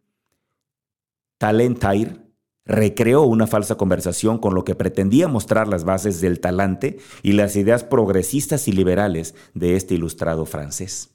Talentire, 1.37 2.23
recreó 2.65 3.23
una 3.23 3.47
falsa 3.47 3.75
conversación 3.75 4.37
con 4.37 4.55
lo 4.55 4.63
que 4.63 4.75
pretendía 4.75 5.27
mostrar 5.27 5.67
las 5.67 5.83
bases 5.83 6.21
del 6.21 6.39
talante 6.39 6.99
y 7.21 7.33
las 7.33 7.55
ideas 7.55 7.83
progresistas 7.83 8.67
y 8.67 8.71
liberales 8.71 9.35
de 9.53 9.75
este 9.75 9.95
ilustrado 9.95 10.45
francés. 10.45 11.09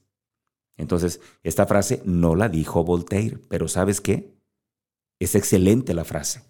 Entonces, 0.76 1.20
esta 1.42 1.66
frase 1.66 2.02
no 2.04 2.36
la 2.36 2.48
dijo 2.48 2.84
Voltaire, 2.84 3.38
pero 3.48 3.68
¿sabes 3.68 4.00
qué? 4.00 4.36
Es 5.18 5.34
excelente 5.34 5.94
la 5.94 6.04
frase. 6.04 6.44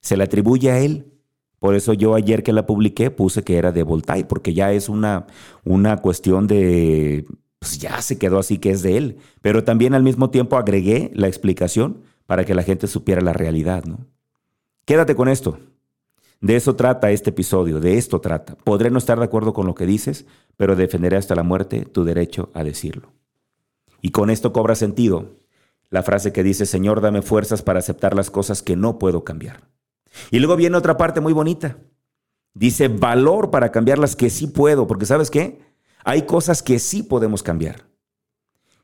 Se 0.00 0.16
la 0.16 0.24
atribuye 0.24 0.70
a 0.70 0.80
él 0.80 1.15
por 1.58 1.74
eso 1.74 1.92
yo 1.92 2.14
ayer 2.14 2.42
que 2.42 2.52
la 2.52 2.66
publiqué 2.66 3.10
puse 3.10 3.42
que 3.42 3.56
era 3.56 3.72
de 3.72 3.82
Voltaire, 3.82 4.26
porque 4.26 4.54
ya 4.54 4.72
es 4.72 4.88
una, 4.88 5.26
una 5.64 5.98
cuestión 5.98 6.46
de, 6.46 7.26
pues 7.58 7.78
ya 7.78 8.00
se 8.02 8.18
quedó 8.18 8.38
así 8.38 8.58
que 8.58 8.70
es 8.70 8.82
de 8.82 8.96
él. 8.96 9.16
Pero 9.42 9.64
también 9.64 9.94
al 9.94 10.02
mismo 10.02 10.30
tiempo 10.30 10.56
agregué 10.56 11.10
la 11.14 11.28
explicación 11.28 12.02
para 12.26 12.44
que 12.44 12.54
la 12.54 12.62
gente 12.62 12.86
supiera 12.86 13.20
la 13.20 13.32
realidad, 13.32 13.84
¿no? 13.84 14.06
Quédate 14.84 15.16
con 15.16 15.28
esto. 15.28 15.58
De 16.40 16.54
eso 16.54 16.76
trata 16.76 17.10
este 17.10 17.30
episodio, 17.30 17.80
de 17.80 17.96
esto 17.96 18.20
trata. 18.20 18.56
Podré 18.56 18.90
no 18.90 18.98
estar 18.98 19.18
de 19.18 19.24
acuerdo 19.24 19.52
con 19.52 19.66
lo 19.66 19.74
que 19.74 19.86
dices, 19.86 20.26
pero 20.56 20.76
defenderé 20.76 21.16
hasta 21.16 21.34
la 21.34 21.42
muerte 21.42 21.86
tu 21.86 22.04
derecho 22.04 22.50
a 22.54 22.62
decirlo. 22.62 23.12
Y 24.02 24.10
con 24.10 24.30
esto 24.30 24.52
cobra 24.52 24.74
sentido 24.74 25.36
la 25.88 26.02
frase 26.02 26.32
que 26.32 26.42
dice, 26.42 26.66
Señor, 26.66 27.00
dame 27.00 27.22
fuerzas 27.22 27.62
para 27.62 27.78
aceptar 27.78 28.14
las 28.14 28.30
cosas 28.30 28.62
que 28.62 28.76
no 28.76 28.98
puedo 28.98 29.24
cambiar. 29.24 29.62
Y 30.30 30.38
luego 30.38 30.56
viene 30.56 30.76
otra 30.76 30.96
parte 30.96 31.20
muy 31.20 31.32
bonita. 31.32 31.78
Dice 32.54 32.88
valor 32.88 33.50
para 33.50 33.70
cambiar 33.70 33.98
las 33.98 34.16
que 34.16 34.30
sí 34.30 34.46
puedo, 34.46 34.86
porque 34.86 35.06
¿sabes 35.06 35.30
qué? 35.30 35.60
Hay 36.04 36.22
cosas 36.22 36.62
que 36.62 36.78
sí 36.78 37.02
podemos 37.02 37.42
cambiar. 37.42 37.88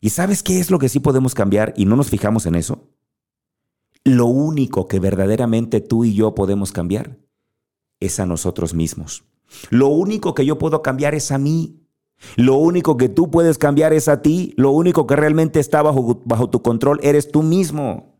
¿Y 0.00 0.10
sabes 0.10 0.42
qué 0.42 0.58
es 0.58 0.70
lo 0.70 0.78
que 0.78 0.88
sí 0.88 1.00
podemos 1.00 1.34
cambiar 1.34 1.72
y 1.76 1.84
no 1.84 1.96
nos 1.96 2.10
fijamos 2.10 2.44
en 2.46 2.56
eso? 2.56 2.90
Lo 4.04 4.26
único 4.26 4.88
que 4.88 4.98
verdaderamente 4.98 5.80
tú 5.80 6.04
y 6.04 6.14
yo 6.14 6.34
podemos 6.34 6.72
cambiar 6.72 7.18
es 8.00 8.18
a 8.18 8.26
nosotros 8.26 8.74
mismos. 8.74 9.24
Lo 9.70 9.88
único 9.88 10.34
que 10.34 10.44
yo 10.44 10.58
puedo 10.58 10.82
cambiar 10.82 11.14
es 11.14 11.30
a 11.30 11.38
mí. 11.38 11.86
Lo 12.36 12.56
único 12.56 12.96
que 12.96 13.08
tú 13.08 13.30
puedes 13.30 13.58
cambiar 13.58 13.92
es 13.92 14.08
a 14.08 14.22
ti. 14.22 14.54
Lo 14.56 14.72
único 14.72 15.06
que 15.06 15.16
realmente 15.16 15.60
está 15.60 15.82
bajo, 15.82 16.20
bajo 16.24 16.50
tu 16.50 16.62
control 16.62 16.98
eres 17.02 17.30
tú 17.30 17.42
mismo. 17.42 18.11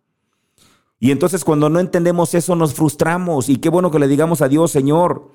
Y 1.03 1.11
entonces 1.11 1.45
cuando 1.45 1.69
no 1.69 1.81
entendemos 1.81 2.33
eso 2.33 2.55
nos 2.55 2.75
frustramos. 2.75 3.49
Y 3.49 3.57
qué 3.57 3.69
bueno 3.71 3.91
que 3.91 3.99
le 3.99 4.07
digamos 4.07 4.41
a 4.41 4.47
Dios, 4.47 4.71
Señor, 4.71 5.33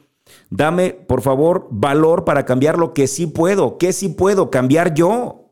dame 0.50 0.92
por 0.92 1.22
favor 1.22 1.68
valor 1.70 2.24
para 2.24 2.46
cambiar 2.46 2.78
lo 2.78 2.94
que 2.94 3.06
sí 3.06 3.28
puedo. 3.28 3.78
¿Qué 3.78 3.92
sí 3.92 4.08
puedo 4.08 4.50
cambiar 4.50 4.94
yo? 4.94 5.52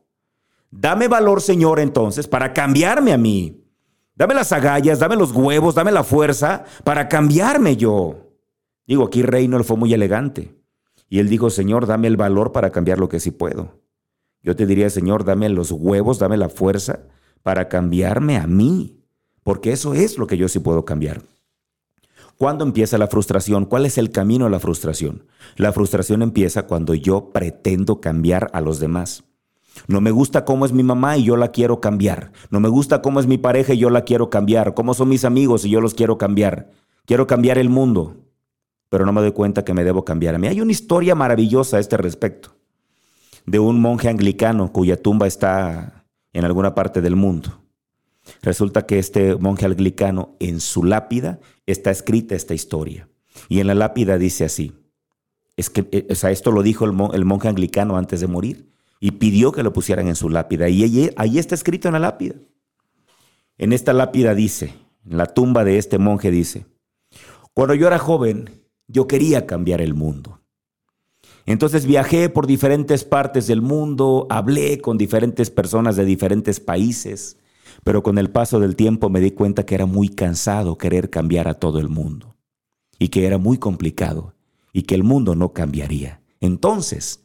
Dame 0.70 1.08
valor, 1.08 1.42
Señor, 1.42 1.80
entonces, 1.80 2.28
para 2.28 2.54
cambiarme 2.54 3.12
a 3.12 3.18
mí. 3.18 3.62
Dame 4.14 4.32
las 4.32 4.52
agallas, 4.52 5.00
dame 5.00 5.16
los 5.16 5.32
huevos, 5.32 5.74
dame 5.74 5.92
la 5.92 6.02
fuerza 6.02 6.64
para 6.82 7.10
cambiarme 7.10 7.76
yo. 7.76 8.32
Digo, 8.86 9.04
aquí 9.04 9.20
Reynolds 9.20 9.66
fue 9.66 9.76
muy 9.76 9.92
elegante. 9.92 10.54
Y 11.10 11.18
él 11.18 11.28
dijo, 11.28 11.50
Señor, 11.50 11.86
dame 11.86 12.08
el 12.08 12.16
valor 12.16 12.52
para 12.52 12.72
cambiar 12.72 12.98
lo 12.98 13.10
que 13.10 13.20
sí 13.20 13.32
puedo. 13.32 13.82
Yo 14.40 14.56
te 14.56 14.64
diría, 14.64 14.88
Señor, 14.88 15.26
dame 15.26 15.50
los 15.50 15.72
huevos, 15.72 16.18
dame 16.18 16.38
la 16.38 16.48
fuerza 16.48 17.00
para 17.42 17.68
cambiarme 17.68 18.38
a 18.38 18.46
mí 18.46 18.95
porque 19.46 19.70
eso 19.70 19.94
es 19.94 20.18
lo 20.18 20.26
que 20.26 20.36
yo 20.36 20.48
sí 20.48 20.58
puedo 20.58 20.84
cambiar. 20.84 21.22
¿Cuándo 22.36 22.64
empieza 22.64 22.98
la 22.98 23.06
frustración? 23.06 23.64
¿Cuál 23.64 23.86
es 23.86 23.96
el 23.96 24.10
camino 24.10 24.46
a 24.46 24.50
la 24.50 24.58
frustración? 24.58 25.22
La 25.54 25.72
frustración 25.72 26.22
empieza 26.22 26.66
cuando 26.66 26.94
yo 26.94 27.30
pretendo 27.30 28.00
cambiar 28.00 28.50
a 28.52 28.60
los 28.60 28.80
demás. 28.80 29.22
No 29.86 30.00
me 30.00 30.10
gusta 30.10 30.44
cómo 30.44 30.66
es 30.66 30.72
mi 30.72 30.82
mamá 30.82 31.16
y 31.16 31.22
yo 31.22 31.36
la 31.36 31.52
quiero 31.52 31.80
cambiar. 31.80 32.32
No 32.50 32.58
me 32.58 32.68
gusta 32.68 33.02
cómo 33.02 33.20
es 33.20 33.28
mi 33.28 33.38
pareja 33.38 33.72
y 33.72 33.78
yo 33.78 33.88
la 33.88 34.02
quiero 34.02 34.30
cambiar. 34.30 34.74
Cómo 34.74 34.94
son 34.94 35.10
mis 35.10 35.24
amigos 35.24 35.64
y 35.64 35.70
yo 35.70 35.80
los 35.80 35.94
quiero 35.94 36.18
cambiar. 36.18 36.72
Quiero 37.04 37.28
cambiar 37.28 37.56
el 37.56 37.68
mundo, 37.68 38.16
pero 38.88 39.06
no 39.06 39.12
me 39.12 39.20
doy 39.20 39.30
cuenta 39.30 39.64
que 39.64 39.74
me 39.74 39.84
debo 39.84 40.04
cambiar 40.04 40.34
a 40.34 40.38
mí. 40.38 40.48
Hay 40.48 40.60
una 40.60 40.72
historia 40.72 41.14
maravillosa 41.14 41.76
a 41.76 41.80
este 41.80 41.96
respecto 41.96 42.56
de 43.44 43.60
un 43.60 43.80
monje 43.80 44.08
anglicano 44.08 44.72
cuya 44.72 45.00
tumba 45.00 45.28
está 45.28 46.04
en 46.32 46.44
alguna 46.44 46.74
parte 46.74 47.00
del 47.00 47.14
mundo. 47.14 47.60
Resulta 48.42 48.86
que 48.86 48.98
este 48.98 49.36
monje 49.36 49.66
anglicano, 49.66 50.36
en 50.40 50.60
su 50.60 50.84
lápida, 50.84 51.40
está 51.66 51.90
escrita 51.90 52.34
esta 52.34 52.54
historia. 52.54 53.08
Y 53.48 53.60
en 53.60 53.66
la 53.66 53.74
lápida 53.74 54.18
dice 54.18 54.44
así. 54.44 54.72
Es 55.56 55.70
que, 55.70 55.88
eh, 55.92 56.06
o 56.10 56.14
sea, 56.14 56.30
esto 56.30 56.50
lo 56.50 56.62
dijo 56.62 56.84
el, 56.84 57.24
monje 57.24 57.48
anglicano 57.48 57.96
antes 57.96 58.20
de 58.20 58.26
morir 58.26 58.70
y 59.00 59.12
pidió 59.12 59.52
que 59.52 59.62
lo 59.62 59.72
pusieran 59.72 60.08
en 60.08 60.16
su 60.16 60.28
lápida. 60.28 60.68
Y 60.68 60.82
ahí, 60.82 61.10
ahí 61.16 61.38
está 61.38 61.54
escrito 61.54 61.88
en 61.88 61.92
la 61.92 62.00
lápida. 62.00 62.34
En 63.58 63.72
esta 63.72 63.92
lápida 63.92 64.34
dice, 64.34 64.74
en 65.08 65.16
la 65.16 65.26
tumba 65.26 65.64
de 65.64 65.78
este 65.78 65.98
monje 65.98 66.30
dice, 66.30 66.66
cuando 67.54 67.74
yo 67.74 67.86
era 67.86 67.98
joven, 67.98 68.50
yo 68.86 69.06
quería 69.06 69.46
cambiar 69.46 69.80
el 69.80 69.94
mundo. 69.94 70.40
Entonces 71.46 71.86
viajé 71.86 72.28
por 72.28 72.46
diferentes 72.46 73.04
partes 73.04 73.46
del 73.46 73.62
mundo, 73.62 74.26
hablé 74.30 74.80
con 74.80 74.98
diferentes 74.98 75.50
personas 75.50 75.96
de 75.96 76.04
diferentes 76.04 76.60
países, 76.60 77.38
pero 77.86 78.02
con 78.02 78.18
el 78.18 78.30
paso 78.30 78.58
del 78.58 78.74
tiempo 78.74 79.10
me 79.10 79.20
di 79.20 79.30
cuenta 79.30 79.64
que 79.64 79.76
era 79.76 79.86
muy 79.86 80.08
cansado 80.08 80.76
querer 80.76 81.08
cambiar 81.08 81.46
a 81.46 81.54
todo 81.54 81.78
el 81.78 81.88
mundo 81.88 82.34
y 82.98 83.10
que 83.10 83.24
era 83.24 83.38
muy 83.38 83.58
complicado 83.58 84.34
y 84.72 84.82
que 84.82 84.96
el 84.96 85.04
mundo 85.04 85.36
no 85.36 85.52
cambiaría. 85.52 86.20
Entonces, 86.40 87.22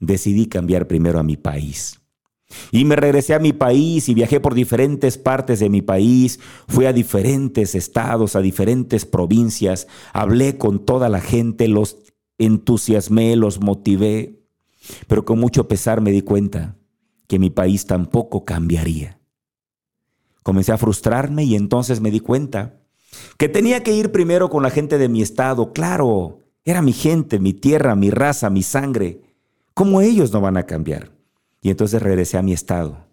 decidí 0.00 0.46
cambiar 0.46 0.88
primero 0.88 1.18
a 1.18 1.22
mi 1.22 1.36
país. 1.36 2.00
Y 2.70 2.86
me 2.86 2.96
regresé 2.96 3.34
a 3.34 3.38
mi 3.38 3.52
país 3.52 4.08
y 4.08 4.14
viajé 4.14 4.40
por 4.40 4.54
diferentes 4.54 5.18
partes 5.18 5.60
de 5.60 5.68
mi 5.68 5.82
país, 5.82 6.40
fui 6.68 6.86
a 6.86 6.94
diferentes 6.94 7.74
estados, 7.74 8.34
a 8.34 8.40
diferentes 8.40 9.04
provincias, 9.04 9.88
hablé 10.14 10.56
con 10.56 10.86
toda 10.86 11.10
la 11.10 11.20
gente, 11.20 11.68
los 11.68 11.98
entusiasmé, 12.38 13.36
los 13.36 13.60
motivé, 13.60 14.40
pero 15.06 15.26
con 15.26 15.38
mucho 15.38 15.68
pesar 15.68 16.00
me 16.00 16.12
di 16.12 16.22
cuenta 16.22 16.78
que 17.26 17.38
mi 17.38 17.50
país 17.50 17.84
tampoco 17.84 18.46
cambiaría. 18.46 19.18
Comencé 20.42 20.72
a 20.72 20.78
frustrarme 20.78 21.44
y 21.44 21.54
entonces 21.54 22.00
me 22.00 22.10
di 22.10 22.20
cuenta 22.20 22.80
que 23.38 23.48
tenía 23.48 23.82
que 23.82 23.94
ir 23.94 24.12
primero 24.12 24.50
con 24.50 24.62
la 24.62 24.70
gente 24.70 24.98
de 24.98 25.08
mi 25.08 25.22
estado, 25.22 25.72
claro, 25.72 26.40
era 26.64 26.82
mi 26.82 26.92
gente, 26.92 27.38
mi 27.38 27.52
tierra, 27.52 27.94
mi 27.94 28.10
raza, 28.10 28.50
mi 28.50 28.62
sangre. 28.62 29.20
¿Cómo 29.74 30.00
ellos 30.00 30.32
no 30.32 30.40
van 30.40 30.56
a 30.56 30.66
cambiar? 30.66 31.12
Y 31.60 31.70
entonces 31.70 32.02
regresé 32.02 32.38
a 32.38 32.42
mi 32.42 32.52
estado 32.52 33.06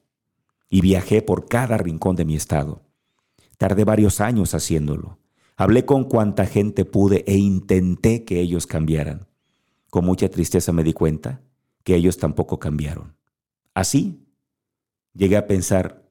y 0.70 0.82
viajé 0.82 1.22
por 1.22 1.48
cada 1.48 1.78
rincón 1.78 2.16
de 2.16 2.26
mi 2.26 2.36
estado. 2.36 2.84
Tardé 3.58 3.84
varios 3.84 4.22
años 4.22 4.54
haciéndolo. 4.54 5.20
Hablé 5.58 5.86
con 5.86 6.06
cuanta 6.06 6.46
gente 6.46 6.86
pude 6.86 7.24
e 7.28 7.36
intenté 7.36 8.24
que 8.24 8.40
ellos 8.40 8.66
cambiaran. 8.66 9.28
Con 9.90 10.06
mucha 10.06 10.30
tristeza 10.30 10.72
me 10.72 10.84
di 10.84 10.94
cuenta 10.94 11.42
que 11.84 11.96
ellos 11.96 12.18
tampoco 12.18 12.60
cambiaron. 12.60 13.16
Así, 13.74 14.26
llegué 15.14 15.38
a 15.38 15.48
pensar 15.48 16.09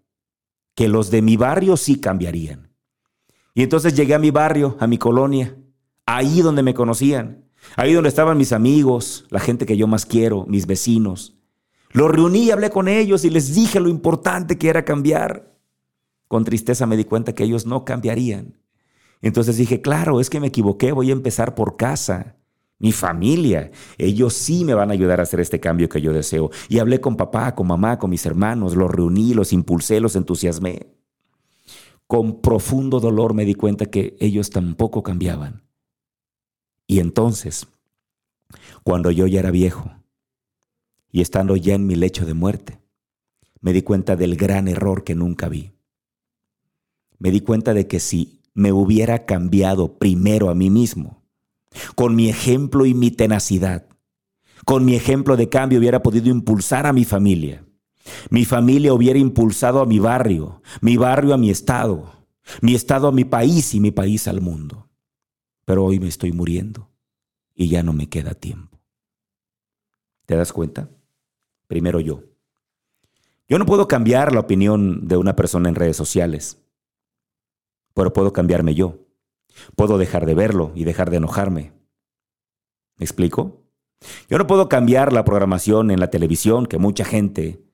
que 0.79 0.87
los 0.87 1.11
de 1.11 1.23
mi 1.23 1.37
barrio 1.37 1.77
sí 1.77 1.99
cambiarían. 1.99 2.71
Y 3.53 3.65
entonces 3.65 3.95
llegué 3.95 4.15
a 4.15 4.21
mi 4.21 4.31
barrio, 4.31 4.77
a 4.79 4.87
mi 4.87 4.97
colonia, 4.97 5.57
ahí 6.07 6.41
donde 6.41 6.63
me 6.63 6.73
conocían, 6.73 7.47
ahí 7.75 7.95
donde 7.95 8.11
estaban 8.11 8.39
mis 8.39 8.53
amigos, 8.53 9.27
la 9.31 9.41
gente 9.41 9.67
que 9.67 9.77
yo 9.77 9.89
más 9.89 10.07
quiero, 10.07 10.47
mis 10.47 10.69
vecinos. 10.69 11.37
Los 11.91 12.13
reuní 12.13 12.45
y 12.45 12.51
hablé 12.53 12.71
con 12.71 12.87
ellos 12.87 13.25
y 13.25 13.31
les 13.31 13.57
dije 13.57 13.81
lo 13.81 13.89
importante 13.89 14.57
que 14.57 14.69
era 14.69 14.85
cambiar. 14.85 15.59
Con 16.29 16.45
tristeza 16.45 16.87
me 16.87 16.97
di 16.97 17.03
cuenta 17.03 17.35
que 17.35 17.43
ellos 17.43 17.67
no 17.67 17.85
cambiarían. 17.85 18.57
Entonces 19.21 19.57
dije, 19.57 19.83
claro, 19.83 20.21
es 20.21 20.31
que 20.31 20.39
me 20.39 20.47
equivoqué, 20.47 20.93
voy 20.93 21.11
a 21.11 21.15
empezar 21.15 21.57
por 21.57 21.77
casa. 21.77 22.37
Mi 22.81 22.93
familia, 22.93 23.73
ellos 23.97 24.35
sí 24.35 24.65
me 24.65 24.75
van 24.75 24.91
a 24.91 24.93
ayudar 24.93 25.19
a 25.19 25.25
hacer 25.25 25.41
este 25.41 25.59
cambio 25.59 25.89
que 25.89 26.01
yo 26.01 26.13
deseo. 26.13 26.51
Y 26.69 26.79
hablé 26.79 27.01
con 27.01 27.17
papá, 27.17 27.55
con 27.55 27.67
mamá, 27.67 27.99
con 27.99 28.11
mis 28.11 28.25
hermanos, 28.25 28.77
los 28.77 28.91
reuní, 28.91 29.35
los 29.35 29.53
impulsé, 29.53 30.01
los 30.01 30.15
entusiasmé. 30.15 30.87
Con 32.07 32.41
profundo 32.41 33.01
dolor 33.01 33.35
me 33.35 33.45
di 33.45 33.55
cuenta 33.55 33.87
que 33.87 34.17
ellos 34.21 34.51
tampoco 34.51 35.03
cambiaban. 35.03 35.65
Y 36.87 37.01
entonces, 37.01 37.67
cuando 38.85 39.11
yo 39.11 39.27
ya 39.27 39.41
era 39.41 39.51
viejo, 39.51 39.91
y 41.11 41.21
estando 41.21 41.57
ya 41.57 41.75
en 41.75 41.87
mi 41.87 41.97
lecho 41.97 42.27
de 42.27 42.35
muerte, 42.35 42.81
me 43.61 43.73
di 43.73 43.83
cuenta 43.83 44.15
del 44.15 44.37
gran 44.37 44.69
error 44.69 45.05
que 45.05 45.15
nunca 45.15 45.49
vi. 45.49 45.73
Me 47.19 47.31
di 47.31 47.41
cuenta 47.41 47.75
de 47.75 47.89
que 47.89 47.99
si 47.99 48.41
me 48.55 48.73
hubiera 48.73 49.25
cambiado 49.27 49.99
primero 49.99 50.49
a 50.49 50.55
mí 50.55 50.71
mismo, 50.71 51.23
con 51.95 52.15
mi 52.15 52.29
ejemplo 52.29 52.87
y 52.87 52.95
mi 52.95 53.11
tenacidad, 53.11 53.87
con 54.65 54.85
mi 54.85 54.95
ejemplo 54.95 55.37
de 55.37 55.49
cambio 55.49 55.79
hubiera 55.79 56.03
podido 56.03 56.29
impulsar 56.29 56.87
a 56.87 56.93
mi 56.93 57.05
familia. 57.05 57.65
Mi 58.31 58.45
familia 58.45 58.95
hubiera 58.95 59.19
impulsado 59.19 59.81
a 59.81 59.87
mi 59.87 59.99
barrio, 59.99 60.63
mi 60.81 60.97
barrio 60.97 61.35
a 61.35 61.39
mi 61.39 61.51
estado, 61.51 62.27
mi 62.63 62.75
estado 62.75 63.09
a 63.09 63.13
mi 63.13 63.25
país 63.25 63.75
y 63.75 63.81
mi 63.81 63.91
país 63.91 64.29
al 64.29 64.41
mundo. 64.41 64.89
Pero 65.65 65.85
hoy 65.85 66.01
me 66.01 66.09
estoy 66.09 66.33
muriendo 66.33 66.89
y 67.55 67.69
ya 67.69 67.83
no 67.83 67.93
me 67.93 68.09
queda 68.09 68.35
tiempo. 68.35 68.81
¿Te 70.25 70.37
das 70.37 70.53
cuenta? 70.53 70.89
primero 71.69 72.01
yo. 72.01 72.25
Yo 73.47 73.59
no 73.59 73.67
puedo 73.67 73.87
cambiar 73.87 74.35
la 74.35 74.41
opinión 74.41 75.07
de 75.07 75.17
una 75.17 75.37
persona 75.37 75.69
en 75.69 75.77
redes 75.77 75.97
sociales, 75.97 76.61
pero 77.95 78.13
puedo 78.13 78.33
cambiarme 78.33 78.75
yo. 78.75 78.99
Puedo 79.77 79.99
dejar 79.99 80.27
de 80.27 80.35
verlo 80.35 80.73
y 80.75 80.85
dejar 80.85 81.11
de 81.11 81.19
enojarme. 81.19 81.73
¿Me 82.97 83.05
explico? 83.05 83.65
Yo 84.29 84.39
no 84.39 84.47
puedo 84.47 84.69
cambiar 84.69 85.13
la 85.13 85.25
programación 85.25 85.91
en 85.91 86.01
la 86.01 86.11
televisión, 86.11 86.67
que 86.67 86.79
mucha 86.79 87.05
gente, 87.05 87.65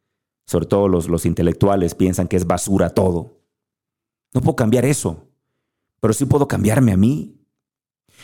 sobre 0.46 0.66
todo 0.66 0.88
los, 0.88 1.08
los 1.08 1.26
intelectuales, 1.26 1.94
piensan 1.94 2.28
que 2.28 2.36
es 2.36 2.46
basura 2.46 2.90
todo. 2.90 3.40
No 4.32 4.40
puedo 4.40 4.56
cambiar 4.56 4.84
eso, 4.84 5.28
pero 6.00 6.12
sí 6.12 6.24
puedo 6.24 6.48
cambiarme 6.48 6.92
a 6.92 6.96
mí. 6.96 7.40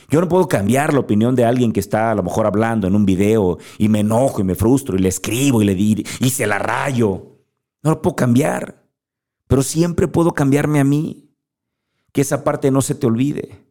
Yo 0.08 0.20
no 0.20 0.28
puedo 0.28 0.48
cambiar 0.48 0.92
la 0.92 1.00
opinión 1.00 1.34
de 1.34 1.44
alguien 1.44 1.72
que 1.72 1.80
está 1.80 2.10
a 2.10 2.14
lo 2.14 2.22
mejor 2.22 2.46
hablando 2.46 2.86
en 2.86 2.94
un 2.94 3.06
video 3.06 3.58
y 3.78 3.88
me 3.88 4.00
enojo 4.00 4.40
y 4.40 4.44
me 4.44 4.54
frustro 4.54 4.96
y 4.96 5.00
le 5.00 5.08
escribo 5.08 5.62
y 5.62 5.64
le 5.64 5.74
di 5.74 6.04
y 6.20 6.30
se 6.30 6.46
la 6.46 6.58
rayo. 6.58 7.38
No 7.82 7.90
lo 7.90 8.02
puedo 8.02 8.16
cambiar, 8.16 8.86
pero 9.46 9.62
siempre 9.62 10.08
puedo 10.08 10.32
cambiarme 10.32 10.80
a 10.80 10.84
mí. 10.84 11.29
Que 12.12 12.20
esa 12.22 12.44
parte 12.44 12.70
no 12.70 12.82
se 12.82 12.94
te 12.94 13.06
olvide. 13.06 13.64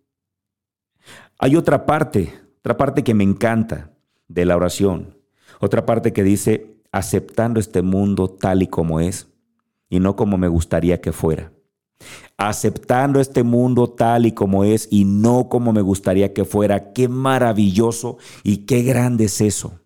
Hay 1.37 1.55
otra 1.55 1.85
parte, 1.85 2.33
otra 2.59 2.77
parte 2.77 3.03
que 3.03 3.13
me 3.13 3.23
encanta 3.23 3.91
de 4.27 4.45
la 4.45 4.55
oración. 4.55 5.17
Otra 5.59 5.85
parte 5.85 6.13
que 6.13 6.23
dice, 6.23 6.77
aceptando 6.91 7.59
este 7.59 7.81
mundo 7.81 8.29
tal 8.29 8.61
y 8.61 8.67
como 8.67 8.99
es 8.99 9.27
y 9.89 9.99
no 9.99 10.15
como 10.15 10.37
me 10.37 10.47
gustaría 10.47 11.01
que 11.01 11.11
fuera 11.11 11.51
aceptando 12.39 13.19
este 13.19 13.43
mundo 13.43 13.89
tal 13.89 14.25
y 14.25 14.31
como 14.31 14.63
es 14.63 14.87
y 14.89 15.03
no 15.03 15.49
como 15.49 15.73
me 15.73 15.81
gustaría 15.81 16.33
que 16.33 16.45
fuera. 16.45 16.93
Qué 16.93 17.07
maravilloso 17.07 18.17
y 18.43 18.59
qué 18.59 18.81
grande 18.81 19.25
es 19.25 19.41
eso. 19.41 19.79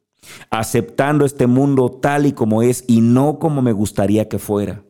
Aceptando 0.51 1.25
este 1.25 1.47
mundo 1.47 1.89
tal 1.89 2.27
y 2.27 2.33
como 2.33 2.61
es 2.61 2.85
y 2.87 3.01
no 3.01 3.39
como 3.39 3.61
me 3.61 3.71
gustaría 3.71 4.29
que 4.29 4.37
fuera. 4.37 4.83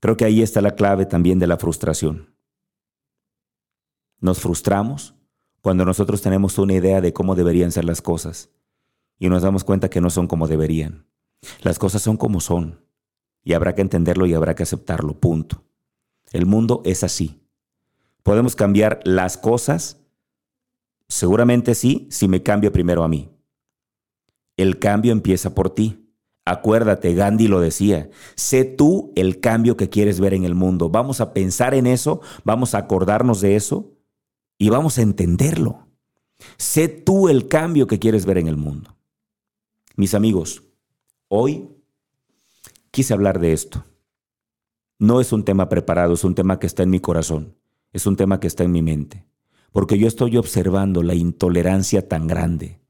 Creo 0.00 0.16
que 0.16 0.24
ahí 0.24 0.42
está 0.42 0.60
la 0.60 0.74
clave 0.74 1.06
también 1.06 1.38
de 1.38 1.46
la 1.46 1.56
frustración. 1.56 2.34
Nos 4.20 4.40
frustramos 4.40 5.14
cuando 5.60 5.84
nosotros 5.84 6.22
tenemos 6.22 6.58
una 6.58 6.74
idea 6.74 7.00
de 7.00 7.12
cómo 7.12 7.34
deberían 7.34 7.72
ser 7.72 7.84
las 7.84 8.02
cosas 8.02 8.50
y 9.18 9.28
nos 9.28 9.42
damos 9.42 9.64
cuenta 9.64 9.90
que 9.90 10.00
no 10.00 10.10
son 10.10 10.26
como 10.26 10.48
deberían. 10.48 11.06
Las 11.62 11.78
cosas 11.78 12.02
son 12.02 12.16
como 12.16 12.40
son 12.40 12.84
y 13.42 13.52
habrá 13.52 13.74
que 13.74 13.82
entenderlo 13.82 14.26
y 14.26 14.34
habrá 14.34 14.54
que 14.54 14.62
aceptarlo, 14.62 15.18
punto. 15.18 15.64
El 16.32 16.46
mundo 16.46 16.82
es 16.84 17.04
así. 17.04 17.40
¿Podemos 18.22 18.56
cambiar 18.56 19.00
las 19.04 19.36
cosas? 19.36 20.00
Seguramente 21.08 21.74
sí, 21.74 22.08
si 22.10 22.26
me 22.26 22.42
cambio 22.42 22.72
primero 22.72 23.04
a 23.04 23.08
mí. 23.08 23.30
El 24.56 24.78
cambio 24.78 25.12
empieza 25.12 25.54
por 25.54 25.70
ti. 25.70 26.05
Acuérdate, 26.48 27.12
Gandhi 27.12 27.48
lo 27.48 27.60
decía, 27.60 28.08
sé 28.36 28.64
tú 28.64 29.12
el 29.16 29.40
cambio 29.40 29.76
que 29.76 29.90
quieres 29.90 30.20
ver 30.20 30.32
en 30.32 30.44
el 30.44 30.54
mundo. 30.54 30.88
Vamos 30.88 31.20
a 31.20 31.34
pensar 31.34 31.74
en 31.74 31.88
eso, 31.88 32.20
vamos 32.44 32.74
a 32.74 32.78
acordarnos 32.78 33.40
de 33.40 33.56
eso 33.56 33.92
y 34.56 34.68
vamos 34.68 34.96
a 34.98 35.02
entenderlo. 35.02 35.88
Sé 36.56 36.86
tú 36.86 37.28
el 37.28 37.48
cambio 37.48 37.88
que 37.88 37.98
quieres 37.98 38.26
ver 38.26 38.38
en 38.38 38.46
el 38.46 38.56
mundo. 38.56 38.96
Mis 39.96 40.14
amigos, 40.14 40.62
hoy 41.26 41.68
quise 42.92 43.12
hablar 43.12 43.40
de 43.40 43.52
esto. 43.52 43.84
No 45.00 45.20
es 45.20 45.32
un 45.32 45.44
tema 45.44 45.68
preparado, 45.68 46.14
es 46.14 46.22
un 46.22 46.36
tema 46.36 46.60
que 46.60 46.68
está 46.68 46.84
en 46.84 46.90
mi 46.90 47.00
corazón, 47.00 47.56
es 47.92 48.06
un 48.06 48.14
tema 48.14 48.38
que 48.38 48.46
está 48.46 48.62
en 48.62 48.70
mi 48.70 48.82
mente, 48.82 49.26
porque 49.72 49.98
yo 49.98 50.06
estoy 50.06 50.36
observando 50.36 51.02
la 51.02 51.16
intolerancia 51.16 52.06
tan 52.06 52.28
grande 52.28 52.80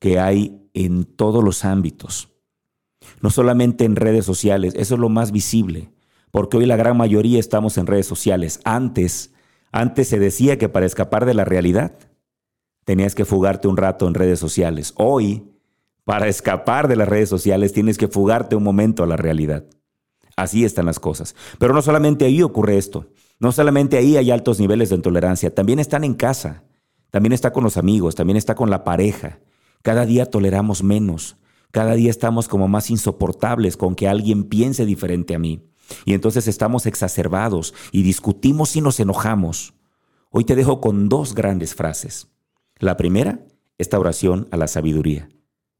que 0.00 0.18
hay 0.18 0.68
en 0.74 1.04
todos 1.04 1.44
los 1.44 1.64
ámbitos, 1.64 2.30
no 3.20 3.30
solamente 3.30 3.84
en 3.84 3.96
redes 3.96 4.24
sociales, 4.24 4.74
eso 4.76 4.94
es 4.94 5.00
lo 5.00 5.08
más 5.08 5.32
visible, 5.32 5.90
porque 6.30 6.56
hoy 6.56 6.66
la 6.66 6.76
gran 6.76 6.96
mayoría 6.96 7.38
estamos 7.38 7.78
en 7.78 7.86
redes 7.86 8.06
sociales. 8.06 8.60
Antes, 8.64 9.32
antes 9.72 10.08
se 10.08 10.18
decía 10.18 10.58
que 10.58 10.68
para 10.68 10.86
escapar 10.86 11.26
de 11.26 11.34
la 11.34 11.44
realidad 11.44 11.92
tenías 12.84 13.14
que 13.14 13.24
fugarte 13.24 13.68
un 13.68 13.76
rato 13.76 14.08
en 14.08 14.14
redes 14.14 14.38
sociales. 14.38 14.94
Hoy, 14.96 15.44
para 16.04 16.28
escapar 16.28 16.88
de 16.88 16.96
las 16.96 17.08
redes 17.08 17.28
sociales 17.28 17.72
tienes 17.74 17.98
que 17.98 18.08
fugarte 18.08 18.56
un 18.56 18.62
momento 18.62 19.02
a 19.02 19.06
la 19.06 19.16
realidad. 19.16 19.64
Así 20.36 20.64
están 20.64 20.86
las 20.86 21.00
cosas. 21.00 21.34
Pero 21.58 21.74
no 21.74 21.82
solamente 21.82 22.24
ahí 22.24 22.42
ocurre 22.42 22.78
esto. 22.78 23.08
No 23.40 23.52
solamente 23.52 23.98
ahí 23.98 24.16
hay 24.16 24.30
altos 24.30 24.60
niveles 24.60 24.88
de 24.88 24.94
intolerancia. 24.94 25.52
También 25.54 25.80
están 25.80 26.04
en 26.04 26.14
casa. 26.14 26.62
También 27.10 27.32
está 27.32 27.52
con 27.52 27.64
los 27.64 27.76
amigos. 27.76 28.14
También 28.14 28.36
está 28.36 28.54
con 28.54 28.70
la 28.70 28.84
pareja. 28.84 29.40
Cada 29.82 30.06
día 30.06 30.26
toleramos 30.26 30.82
menos. 30.82 31.36
Cada 31.70 31.94
día 31.94 32.10
estamos 32.10 32.48
como 32.48 32.68
más 32.68 32.90
insoportables 32.90 33.76
con 33.76 33.94
que 33.94 34.08
alguien 34.08 34.44
piense 34.44 34.86
diferente 34.86 35.34
a 35.34 35.38
mí. 35.38 35.68
Y 36.04 36.14
entonces 36.14 36.48
estamos 36.48 36.86
exacerbados 36.86 37.74
y 37.92 38.02
discutimos 38.02 38.76
y 38.76 38.80
nos 38.80 39.00
enojamos. 39.00 39.74
Hoy 40.30 40.44
te 40.44 40.54
dejo 40.54 40.80
con 40.80 41.08
dos 41.08 41.34
grandes 41.34 41.74
frases. 41.74 42.28
La 42.78 42.96
primera, 42.96 43.46
esta 43.78 43.98
oración 43.98 44.48
a 44.50 44.56
la 44.56 44.68
sabiduría. 44.68 45.28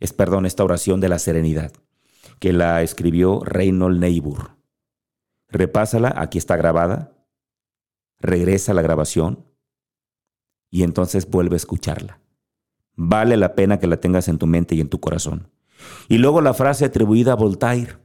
Es, 0.01 0.13
perdón, 0.13 0.47
esta 0.47 0.65
oración 0.65 1.01
de 1.01 1.09
la 1.09 1.19
serenidad 1.19 1.73
que 2.39 2.53
la 2.53 2.83
escribió 2.83 3.41
Reynold 3.45 3.99
Neighbor. 3.99 4.57
Repásala, 5.49 6.13
aquí 6.17 6.39
está 6.39 6.57
grabada, 6.57 7.13
regresa 8.19 8.75
la 8.75 8.83
grabación 8.83 9.47
y 10.71 10.83
entonces 10.83 11.29
vuelve 11.29 11.55
a 11.55 11.57
escucharla. 11.57 12.21
Vale 12.95 13.37
la 13.37 13.55
pena 13.55 13.79
que 13.79 13.87
la 13.87 13.99
tengas 13.99 14.29
en 14.29 14.39
tu 14.39 14.47
mente 14.47 14.75
y 14.75 14.81
en 14.81 14.89
tu 14.89 15.01
corazón. 15.01 15.51
Y 16.09 16.19
luego 16.19 16.41
la 16.41 16.55
frase 16.55 16.85
atribuida 16.85 17.33
a 17.33 17.37
Voltaire. 17.37 17.99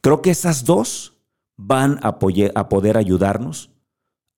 Creo 0.00 0.22
que 0.22 0.30
esas 0.30 0.64
dos 0.64 1.14
van 1.56 1.98
a, 2.02 2.18
poder 2.18 2.96
ayudarnos 2.96 3.70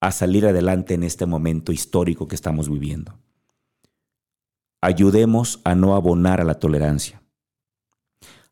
a 0.01 0.13
salir 0.13 0.47
adelante 0.47 0.95
en 0.95 1.03
este 1.03 1.27
momento 1.27 1.73
histórico 1.73 2.29
que 2.29 2.35
estamos 2.35 2.69
viviendo. 2.69 3.19
Ayudemos 4.81 5.61
a 5.65 5.75
no 5.75 5.95
abonar 5.95 6.41
a 6.41 6.45
la 6.45 6.55
tolerancia. 6.55 7.23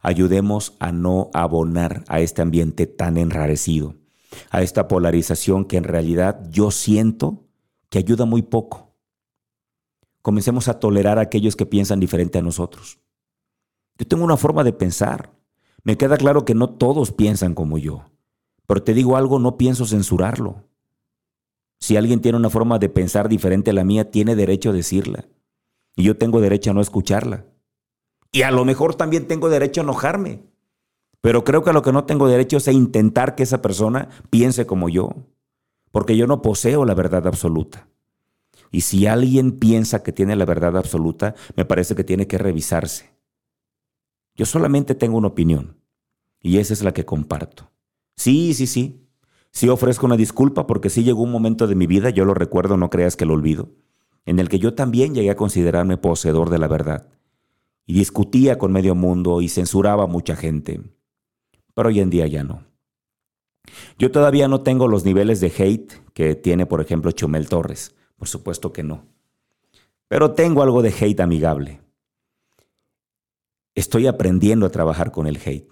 Ayudemos 0.01 0.75
a 0.81 0.93
no 0.93 1.31
abonar 1.33 2.05
a 2.09 2.21
este 2.21 2.43
ambiente 2.43 2.87
tan 2.87 3.17
enrarecido, 3.17 3.95
a 4.51 4.63
esta 4.63 4.89
polarización 4.89 5.65
que 5.65 5.77
en 5.77 5.85
realidad 5.85 6.41
yo 6.51 6.71
siento 6.71 7.45
que 7.89 7.99
ayuda 7.99 8.25
muy 8.25 8.43
poco. 8.43 8.95
Comencemos 10.21 10.69
a 10.69 10.81
tolerar 10.81 11.19
a 11.19 11.23
aquellos 11.23 11.57
que 11.57 11.67
piensan 11.67 12.01
diferente 12.01 12.39
a 12.39 12.43
nosotros. 12.43 12.99
Yo 13.99 14.07
tengo 14.07 14.25
una 14.25 14.37
forma 14.37 14.65
de 14.65 14.73
pensar. 14.73 15.33
Me 15.83 15.97
queda 15.97 16.17
claro 16.17 16.45
que 16.45 16.55
no 16.55 16.71
todos 16.71 17.13
piensan 17.13 17.55
como 17.55 17.79
yo. 17.79 18.05
Pero 18.67 18.83
te 18.83 18.95
digo 18.95 19.17
algo, 19.17 19.39
no 19.39 19.57
pienso 19.57 19.87
censurarlo. 19.87 20.65
Si 21.79 21.97
alguien 21.97 22.21
tiene 22.21 22.39
una 22.39 22.51
forma 22.51 22.79
de 22.79 22.89
pensar 22.89 23.29
diferente 23.29 23.71
a 23.71 23.75
la 23.75 23.85
mía, 23.85 24.11
tiene 24.11 24.35
derecho 24.35 24.71
a 24.71 24.73
decirla. 24.73 25.27
Y 25.95 26.05
yo 26.05 26.17
tengo 26.17 26.41
derecho 26.41 26.71
a 26.71 26.75
no 26.75 26.81
escucharla. 26.81 27.45
Y 28.33 28.43
a 28.43 28.51
lo 28.51 28.65
mejor 28.65 28.95
también 28.95 29.29
tengo 29.29 29.49
derecho 29.49 29.81
a 29.81 29.85
enojarme. 29.85 30.43
Pero 31.21 31.45
creo 31.45 31.63
que 31.63 31.73
lo 31.73 31.83
que 31.83 31.93
no 31.93 32.05
tengo 32.05 32.27
derecho 32.27 32.57
es 32.57 32.69
a 32.69 32.73
intentar 32.73 33.35
que 33.35 33.45
esa 33.45 33.63
persona 33.63 34.09
piense 34.31 34.67
como 34.67 34.89
yo. 34.89 35.11
Porque 35.93 36.17
yo 36.17 36.27
no 36.27 36.43
poseo 36.43 36.85
la 36.85 36.95
verdad 36.95 37.27
absoluta. 37.27 37.89
Y 38.73 38.81
si 38.81 39.07
alguien 39.07 39.53
piensa 39.53 40.03
que 40.03 40.13
tiene 40.13 40.35
la 40.35 40.45
verdad 40.45 40.77
absoluta, 40.77 41.35
me 41.55 41.65
parece 41.65 41.95
que 41.95 42.03
tiene 42.03 42.27
que 42.27 42.39
revisarse. 42.39 43.14
Yo 44.35 44.47
solamente 44.47 44.95
tengo 44.95 45.17
una 45.17 45.29
opinión. 45.29 45.77
Y 46.41 46.59
esa 46.59 46.73
es 46.73 46.83
la 46.83 46.93
que 46.93 47.05
comparto. 47.05 47.71
Sí, 48.17 48.55
sí, 48.55 48.67
sí. 48.67 49.01
Sí 49.51 49.69
ofrezco 49.69 50.07
una 50.07 50.17
disculpa 50.17 50.67
porque 50.67 50.91
sí 50.91 51.05
llegó 51.05 51.23
un 51.23 51.31
momento 51.31 51.67
de 51.67 51.77
mi 51.77 51.87
vida, 51.87 52.11
yo 52.11 52.25
lo 52.25 52.35
recuerdo, 52.35 52.77
no 52.77 52.91
creas 52.91 53.17
que 53.17 53.25
lo 53.25 53.35
olvido, 53.35 53.71
en 54.27 54.41
el 54.41 54.49
que 54.49 54.59
yo 54.59 54.75
también 54.75 55.15
llegué 55.15 55.31
a 55.31 55.37
considerarme 55.37 55.97
poseedor 55.97 56.51
de 56.51 56.59
la 56.59 56.67
verdad. 56.67 57.09
Y 57.87 57.95
discutía 57.95 58.59
con 58.59 58.73
medio 58.73 58.95
mundo 58.97 59.41
y 59.43 59.49
censuraba 59.49 60.05
a 60.05 60.09
mucha 60.09 60.35
gente. 60.35 60.81
Pero 61.75 61.89
hoy 61.89 62.01
en 62.01 62.11
día 62.11 62.27
ya 62.27 62.43
no. 62.43 62.65
Yo 63.99 64.11
todavía 64.11 64.49
no 64.49 64.63
tengo 64.63 64.89
los 64.89 65.05
niveles 65.05 65.41
de 65.41 65.53
hate 65.57 65.93
que 66.13 66.35
tiene, 66.35 66.67
por 66.67 66.81
ejemplo, 66.81 67.13
Chumel 67.13 67.49
Torres. 67.49 67.95
Por 68.17 68.29
supuesto 68.29 68.73
que 68.73 68.83
no. 68.83 69.05
Pero 70.09 70.33
tengo 70.33 70.63
algo 70.63 70.83
de 70.83 70.95
hate 70.99 71.21
amigable. 71.21 71.81
Estoy 73.75 74.07
aprendiendo 74.07 74.67
a 74.67 74.71
trabajar 74.71 75.11
con 75.11 75.27
el 75.27 75.37
hate. 75.37 75.69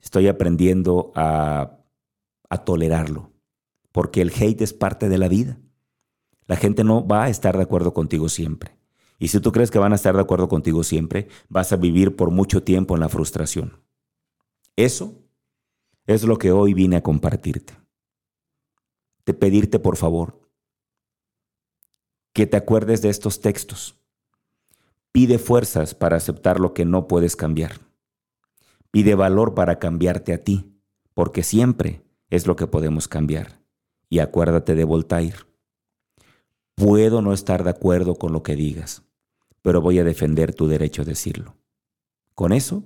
Estoy 0.00 0.28
aprendiendo 0.28 1.12
a 1.14 1.82
a 2.52 2.66
tolerarlo, 2.66 3.32
porque 3.92 4.20
el 4.20 4.30
hate 4.30 4.60
es 4.60 4.74
parte 4.74 5.08
de 5.08 5.16
la 5.16 5.26
vida. 5.26 5.58
La 6.44 6.56
gente 6.56 6.84
no 6.84 7.06
va 7.06 7.24
a 7.24 7.30
estar 7.30 7.56
de 7.56 7.62
acuerdo 7.62 7.94
contigo 7.94 8.28
siempre. 8.28 8.76
Y 9.18 9.28
si 9.28 9.40
tú 9.40 9.52
crees 9.52 9.70
que 9.70 9.78
van 9.78 9.92
a 9.92 9.94
estar 9.94 10.14
de 10.14 10.20
acuerdo 10.20 10.50
contigo 10.50 10.84
siempre, 10.84 11.28
vas 11.48 11.72
a 11.72 11.76
vivir 11.76 12.14
por 12.14 12.30
mucho 12.30 12.62
tiempo 12.62 12.92
en 12.94 13.00
la 13.00 13.08
frustración. 13.08 13.80
Eso 14.76 15.14
es 16.06 16.24
lo 16.24 16.36
que 16.36 16.52
hoy 16.52 16.74
vine 16.74 16.96
a 16.96 17.02
compartirte. 17.02 17.72
De 19.24 19.32
pedirte 19.32 19.78
por 19.78 19.96
favor 19.96 20.38
que 22.34 22.46
te 22.46 22.58
acuerdes 22.58 23.00
de 23.00 23.08
estos 23.08 23.40
textos. 23.40 23.98
Pide 25.12 25.38
fuerzas 25.38 25.94
para 25.94 26.16
aceptar 26.16 26.58
lo 26.58 26.72
que 26.72 26.86
no 26.86 27.06
puedes 27.06 27.36
cambiar. 27.36 27.72
Pide 28.90 29.14
valor 29.14 29.54
para 29.54 29.78
cambiarte 29.78 30.32
a 30.32 30.42
ti, 30.42 30.80
porque 31.12 31.42
siempre 31.42 32.02
es 32.30 32.46
lo 32.46 32.56
que 32.56 32.66
podemos 32.66 33.08
cambiar. 33.08 33.60
Y 34.08 34.20
acuérdate 34.20 34.74
de 34.74 34.84
Voltaire. 34.84 35.36
Puedo 36.74 37.20
no 37.20 37.34
estar 37.34 37.62
de 37.62 37.70
acuerdo 37.70 38.14
con 38.14 38.32
lo 38.32 38.42
que 38.42 38.56
digas, 38.56 39.02
pero 39.60 39.82
voy 39.82 39.98
a 39.98 40.04
defender 40.04 40.54
tu 40.54 40.66
derecho 40.66 41.02
a 41.02 41.04
decirlo. 41.04 41.56
Con 42.34 42.52
eso, 42.54 42.84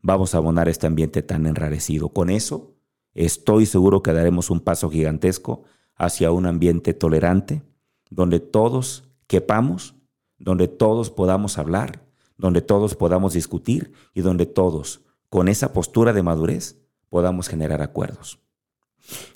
vamos 0.00 0.34
a 0.34 0.38
abonar 0.38 0.70
este 0.70 0.86
ambiente 0.86 1.22
tan 1.22 1.46
enrarecido. 1.46 2.08
Con 2.08 2.30
eso, 2.30 2.74
estoy 3.12 3.66
seguro 3.66 4.02
que 4.02 4.14
daremos 4.14 4.48
un 4.48 4.60
paso 4.60 4.88
gigantesco 4.88 5.64
hacia 5.94 6.32
un 6.32 6.46
ambiente 6.46 6.94
tolerante, 6.94 7.62
donde 8.08 8.40
todos 8.40 9.04
quepamos, 9.26 9.94
donde 10.38 10.68
todos 10.68 11.10
podamos 11.10 11.58
hablar, 11.58 12.04
donde 12.36 12.62
todos 12.62 12.94
podamos 12.94 13.34
discutir 13.34 13.92
y 14.14 14.20
donde 14.20 14.46
todos, 14.46 15.02
con 15.28 15.48
esa 15.48 15.72
postura 15.72 16.12
de 16.12 16.22
madurez, 16.22 16.80
podamos 17.08 17.48
generar 17.48 17.82
acuerdos. 17.82 18.38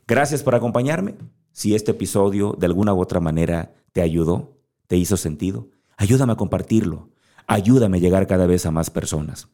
Gracias 0.07 0.43
por 0.43 0.55
acompañarme. 0.55 1.17
Si 1.53 1.75
este 1.75 1.91
episodio 1.91 2.57
de 2.59 2.67
alguna 2.67 2.95
u 2.95 3.01
otra 3.01 3.21
manera 3.21 3.75
te 3.93 4.03
ayudó, 4.03 4.57
te 4.87 4.97
hizo 4.97 5.17
sentido, 5.17 5.69
ayúdame 5.97 6.33
a 6.33 6.37
compartirlo. 6.37 7.11
Ayúdame 7.47 7.99
a 7.99 8.01
llegar 8.01 8.27
cada 8.27 8.47
vez 8.47 8.67
a 8.67 8.71
más 8.71 8.91
personas. 8.91 9.49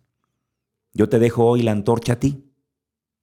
Yo 0.93 1.09
te 1.09 1.19
dejo 1.19 1.45
hoy 1.47 1.63
la 1.63 1.73
antorcha 1.73 2.15
a 2.15 2.21
ti. 2.21 2.45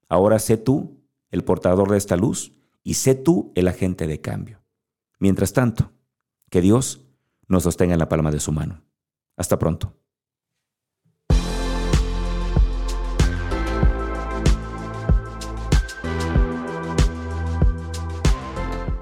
Ahora 0.10 0.40
sé 0.40 0.58
tú 0.58 1.02
el 1.32 1.44
portador 1.44 1.92
de 1.92 1.98
esta 1.98 2.18
luz 2.18 2.54
y 2.84 2.96
sé 2.96 3.16
tú 3.16 3.52
el 3.56 3.68
agente 3.68 4.08
de 4.08 4.22
cambio. 4.22 4.64
Mientras 5.20 5.54
tanto, 5.54 5.92
que 6.50 6.62
Dios 6.62 7.05
nos 7.48 7.64
sostenga 7.64 7.94
en 7.94 8.00
la 8.00 8.10
palma 8.10 8.32
de 8.32 8.40
su 8.40 8.52
mano. 8.52 8.82
Hasta 9.38 9.60
pronto. 9.60 9.94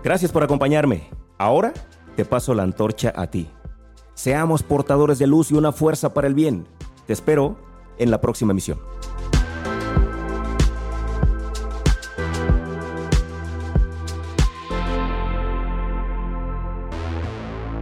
Gracias 0.03 0.31
por 0.31 0.43
acompañarme. 0.43 1.09
Ahora 1.37 1.73
te 2.17 2.25
paso 2.25 2.53
la 2.53 2.63
antorcha 2.63 3.13
a 3.15 3.27
ti. 3.27 3.49
Seamos 4.15 4.61
portadores 4.61 5.17
de 5.17 5.27
luz 5.27 5.51
y 5.51 5.55
una 5.55 5.71
fuerza 5.71 6.13
para 6.13 6.27
el 6.27 6.33
bien. 6.33 6.67
Te 7.07 7.13
espero 7.13 7.57
en 7.97 8.11
la 8.11 8.19
próxima 8.19 8.51
emisión. 8.51 8.79